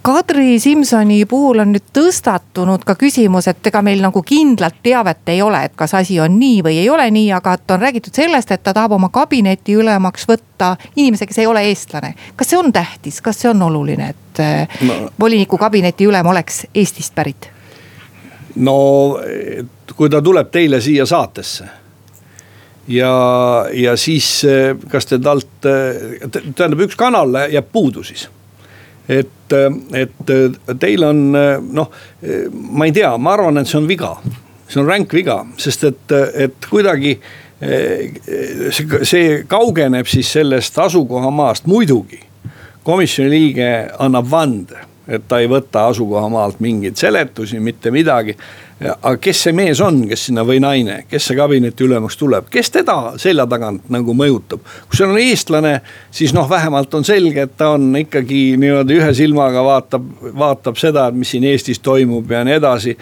Kadri 0.05 0.59
Simsoni 0.61 1.25
puhul 1.25 1.63
on 1.63 1.71
nüüd 1.73 1.87
tõstatunud 1.97 2.83
ka 2.85 2.93
küsimus, 3.01 3.47
et 3.49 3.69
ega 3.71 3.81
meil 3.81 4.03
nagu 4.05 4.21
kindlat 4.21 4.83
teavet 4.85 5.31
ei 5.33 5.39
ole, 5.41 5.63
et 5.65 5.73
kas 5.81 5.95
asi 5.97 6.19
on 6.21 6.35
nii 6.37 6.59
või 6.67 6.77
ei 6.83 6.91
ole 6.93 7.07
nii, 7.15 7.31
aga 7.33 7.55
et 7.57 7.73
on 7.73 7.81
räägitud 7.81 8.13
sellest, 8.13 8.53
et 8.53 8.61
ta 8.61 8.75
tahab 8.77 8.93
oma 8.99 9.09
kabineti 9.09 9.79
ülemaks 9.81 10.29
võtta 10.29 10.75
inimese, 10.93 11.25
kes 11.25 11.41
ei 11.41 11.49
ole 11.49 11.63
eestlane. 11.71 12.13
kas 12.37 12.53
see 12.53 12.61
on 12.61 12.69
tähtis, 12.73 13.23
kas 13.25 13.41
see 13.41 13.49
on 13.49 13.65
oluline, 13.65 14.11
et 14.13 14.45
eh, 14.45 14.77
no. 14.85 14.99
voliniku 15.21 15.57
kabineti 15.57 16.05
ülem 16.05 16.29
oleks 16.35 16.67
Eestist 16.75 17.15
pärit? 17.17 17.49
no 18.57 18.77
kui 19.97 20.13
ta 20.13 20.21
tuleb 20.21 20.53
teile 20.53 20.85
siia 20.85 21.09
saatesse 21.09 21.65
ja, 22.93 23.17
ja 23.73 23.97
siis 23.97 24.29
eh, 24.45 24.77
kas 24.93 25.09
te 25.09 25.19
talt, 25.19 25.65
eh, 25.65 26.29
tähendab 26.29 26.85
üks 26.91 27.01
kanal 27.01 27.47
jääb 27.49 27.73
puudu 27.73 28.05
siis 28.05 28.29
et, 29.09 29.55
et 29.95 30.33
teil 30.81 31.05
on 31.05 31.23
noh, 31.35 31.91
ma 32.55 32.89
ei 32.89 32.95
tea, 32.97 33.15
ma 33.19 33.35
arvan, 33.37 33.61
et 33.61 33.69
see 33.69 33.81
on 33.81 33.89
viga. 33.89 34.15
see 34.69 34.81
on 34.81 34.89
ränk 34.89 35.13
viga, 35.13 35.43
sest 35.61 35.85
et, 35.85 36.15
et 36.47 36.69
kuidagi 36.71 37.19
see, 37.61 39.05
see 39.05 39.43
kaugeneb 39.49 40.09
siis 40.11 40.33
sellest 40.33 40.79
asukohamaast, 40.79 41.67
muidugi. 41.67 42.21
komisjoni 42.85 43.31
liige 43.31 43.69
annab 43.99 44.27
vande, 44.31 44.81
et 45.09 45.29
ta 45.29 45.39
ei 45.41 45.49
võta 45.49 45.87
asukohamaalt 45.89 46.61
mingeid 46.61 46.97
seletusi, 47.01 47.61
mitte 47.61 47.91
midagi 47.91 48.37
aga 48.93 49.17
kes 49.23 49.43
see 49.47 49.55
mees 49.57 49.81
on, 49.85 50.03
kes 50.09 50.27
sinna 50.29 50.45
või 50.47 50.61
naine, 50.63 50.99
kes 51.09 51.29
see 51.29 51.37
kabineti 51.39 51.87
ülemaks 51.87 52.19
tuleb, 52.21 52.49
kes 52.53 52.71
teda 52.75 52.97
selja 53.21 53.47
tagant 53.51 53.87
nagu 53.93 54.15
mõjutab. 54.17 54.65
kui 54.89 54.99
see 54.99 55.07
on 55.07 55.19
eestlane, 55.21 55.75
siis 56.15 56.35
noh, 56.37 56.49
vähemalt 56.51 56.95
on 56.95 57.07
selge, 57.07 57.47
et 57.47 57.57
ta 57.57 57.73
on 57.77 57.93
ikkagi 57.97 58.57
niimoodi 58.61 58.99
ühe 59.01 59.13
silmaga 59.17 59.65
vaatab, 59.65 60.09
vaatab 60.39 60.81
seda, 60.81 61.11
mis 61.15 61.33
siin 61.35 61.47
Eestis 61.49 61.81
toimub 61.85 62.31
ja 62.31 62.45
nii 62.45 62.59
edasi. 62.59 62.97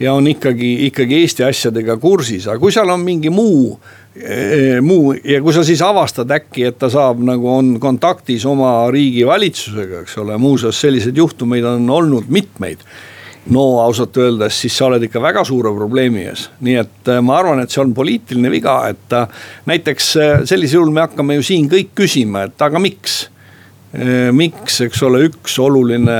ja 0.00 0.12
on 0.14 0.26
ikkagi, 0.26 0.86
ikkagi 0.86 1.22
Eesti 1.22 1.44
asjadega 1.44 1.96
kursis, 1.96 2.46
aga 2.48 2.58
kui 2.62 2.72
seal 2.72 2.90
on 2.90 3.00
mingi 3.02 3.30
muu 3.30 3.78
eh, 4.14 4.80
muu 4.82 5.12
ja 5.24 5.42
kui 5.42 5.52
sa 5.54 5.64
siis 5.66 5.82
avastad 5.82 6.30
äkki, 6.30 6.64
et 6.70 6.78
ta 6.78 6.90
saab 6.90 7.22
nagu 7.22 7.50
on 7.50 7.76
kontaktis 7.80 8.46
oma 8.46 8.90
riigi 8.90 9.26
valitsusega, 9.26 10.02
eks 10.02 10.18
ole, 10.18 10.38
muuseas 10.38 10.80
selliseid 10.80 11.16
juhtumeid 11.16 11.64
on 11.64 11.90
olnud 11.90 12.30
mitmeid 12.30 12.82
no 13.54 13.64
ausalt 13.80 14.16
öeldes, 14.20 14.60
siis 14.62 14.76
sa 14.76 14.88
oled 14.88 15.04
ikka 15.08 15.22
väga 15.22 15.44
suure 15.46 15.72
probleemi 15.76 16.26
ees. 16.28 16.48
nii 16.64 16.76
et 16.82 17.10
äh, 17.12 17.20
ma 17.24 17.38
arvan, 17.40 17.62
et 17.62 17.72
see 17.72 17.82
on 17.82 17.94
poliitiline 17.96 18.50
viga, 18.52 18.78
et 18.92 19.16
äh, 19.16 19.44
näiteks 19.70 20.10
äh, 20.16 20.34
sellisel 20.48 20.82
juhul 20.82 20.94
me 20.94 21.06
hakkame 21.06 21.38
ju 21.38 21.46
siin 21.50 21.68
kõik 21.72 21.94
küsima, 21.98 22.48
et 22.48 22.68
aga 22.68 22.82
miks. 22.82 23.26
miks, 24.36 24.82
eks 24.84 25.00
ole, 25.06 25.22
üks 25.30 25.54
oluline 25.64 26.16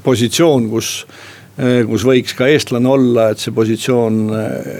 positsioon, 0.00 0.70
kus, 0.72 1.02
kus 1.90 2.06
võiks 2.08 2.32
ka 2.38 2.48
eestlane 2.48 2.88
olla, 2.88 3.26
et 3.34 3.42
see 3.42 3.52
positsioon 3.52 4.22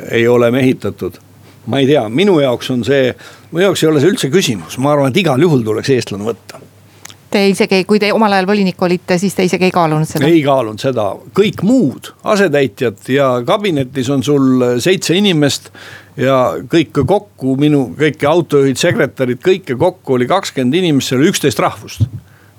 ei 0.08 0.24
ole 0.24 0.48
mehitatud 0.54 1.20
ma 1.68 1.82
ei 1.82 1.90
tea, 1.90 2.06
minu 2.08 2.38
jaoks 2.40 2.72
on 2.72 2.86
see, 2.88 3.12
minu 3.50 3.66
jaoks 3.66 3.84
ei 3.84 3.90
ole 3.90 4.00
see 4.00 4.14
üldse 4.14 4.32
küsimus, 4.32 4.80
ma 4.80 4.94
arvan, 4.94 5.12
et 5.12 5.20
igal 5.20 5.44
juhul 5.44 5.60
tuleks 5.66 5.92
eestlane 5.92 6.24
võtta 6.24 6.62
Te 7.31 7.45
isegi, 7.47 7.85
kui 7.87 8.01
te 8.03 8.09
omal 8.11 8.33
ajal 8.35 8.49
volinik 8.49 8.81
olite, 8.83 9.14
siis 9.22 9.37
te 9.39 9.45
isegi 9.47 9.68
ei 9.68 9.74
kaalunud 9.74 10.09
seda? 10.09 10.26
ei 10.26 10.41
kaalunud 10.43 10.83
seda, 10.83 11.05
kõik 11.37 11.62
muud 11.62 12.11
asetäitjad 12.26 13.07
ja 13.14 13.28
kabinetis 13.47 14.11
on 14.11 14.24
sul 14.26 14.64
seitse 14.83 15.14
inimest. 15.14 15.70
ja 16.18 16.57
kõike 16.72 17.05
kokku 17.07 17.55
minu, 17.57 17.85
kõiki 17.99 18.26
autojuhid, 18.26 18.81
sekretärid, 18.81 19.39
kõike 19.47 19.78
kokku 19.78 20.18
oli 20.18 20.26
kakskümmend 20.26 20.74
inimest, 20.74 21.12
seal 21.12 21.22
oli 21.22 21.31
üksteist 21.31 21.62
rahvust. 21.62 22.03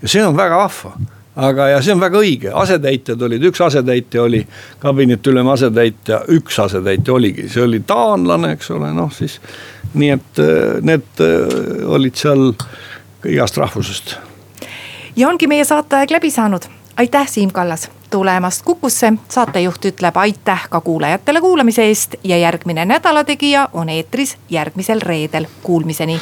ja 0.02 0.14
see 0.16 0.24
on 0.24 0.40
väga 0.40 0.64
vahva 0.64 0.94
aga, 1.36 1.68
ja 1.74 1.84
see 1.84 1.98
on 1.98 2.08
väga 2.08 2.24
õige, 2.24 2.56
asetäitjad 2.64 3.28
olid, 3.28 3.44
üks 3.52 3.62
asetäitja 3.68 4.24
oli 4.24 4.42
kabinetiülema 4.80 5.60
asetäitja, 5.60 6.24
üks 6.32 6.64
asetäitja 6.64 7.14
oligi, 7.14 7.50
see 7.52 7.68
oli 7.68 7.84
taanlane, 7.88 8.56
eks 8.56 8.72
ole, 8.72 8.96
noh 8.96 9.12
siis. 9.12 9.42
nii 9.94 10.16
et 10.16 10.44
need 10.88 11.24
olid 11.92 12.16
seal 12.16 12.54
igast 13.28 13.58
rahvusest 13.60 14.16
ja 15.16 15.30
ongi 15.30 15.48
meie 15.48 15.64
saateaeg 15.64 16.12
läbi 16.12 16.32
saanud. 16.32 16.62
aitäh, 16.98 17.28
Siim 17.28 17.52
Kallas 17.52 17.92
tulemast 18.12 18.62
Kukusse, 18.66 19.14
saatejuht 19.30 19.86
ütleb 19.86 20.18
aitäh 20.18 20.68
ka 20.70 20.82
kuulajatele 20.82 21.42
kuulamise 21.42 21.84
eest 21.84 22.16
ja 22.24 22.38
järgmine 22.38 22.86
Nädala 22.86 23.24
Tegija 23.24 23.70
on 23.74 23.90
eetris 23.90 24.38
järgmisel 24.50 25.02
reedel, 25.02 25.46
kuulmiseni. 25.64 26.22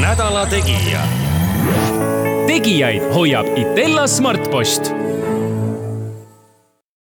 nädala 0.00 0.46
Tegija. 0.46 1.00
tegijaid 2.46 3.14
hoiab 3.14 3.46
Itella 3.56 4.06
Smartpost 4.06 5.03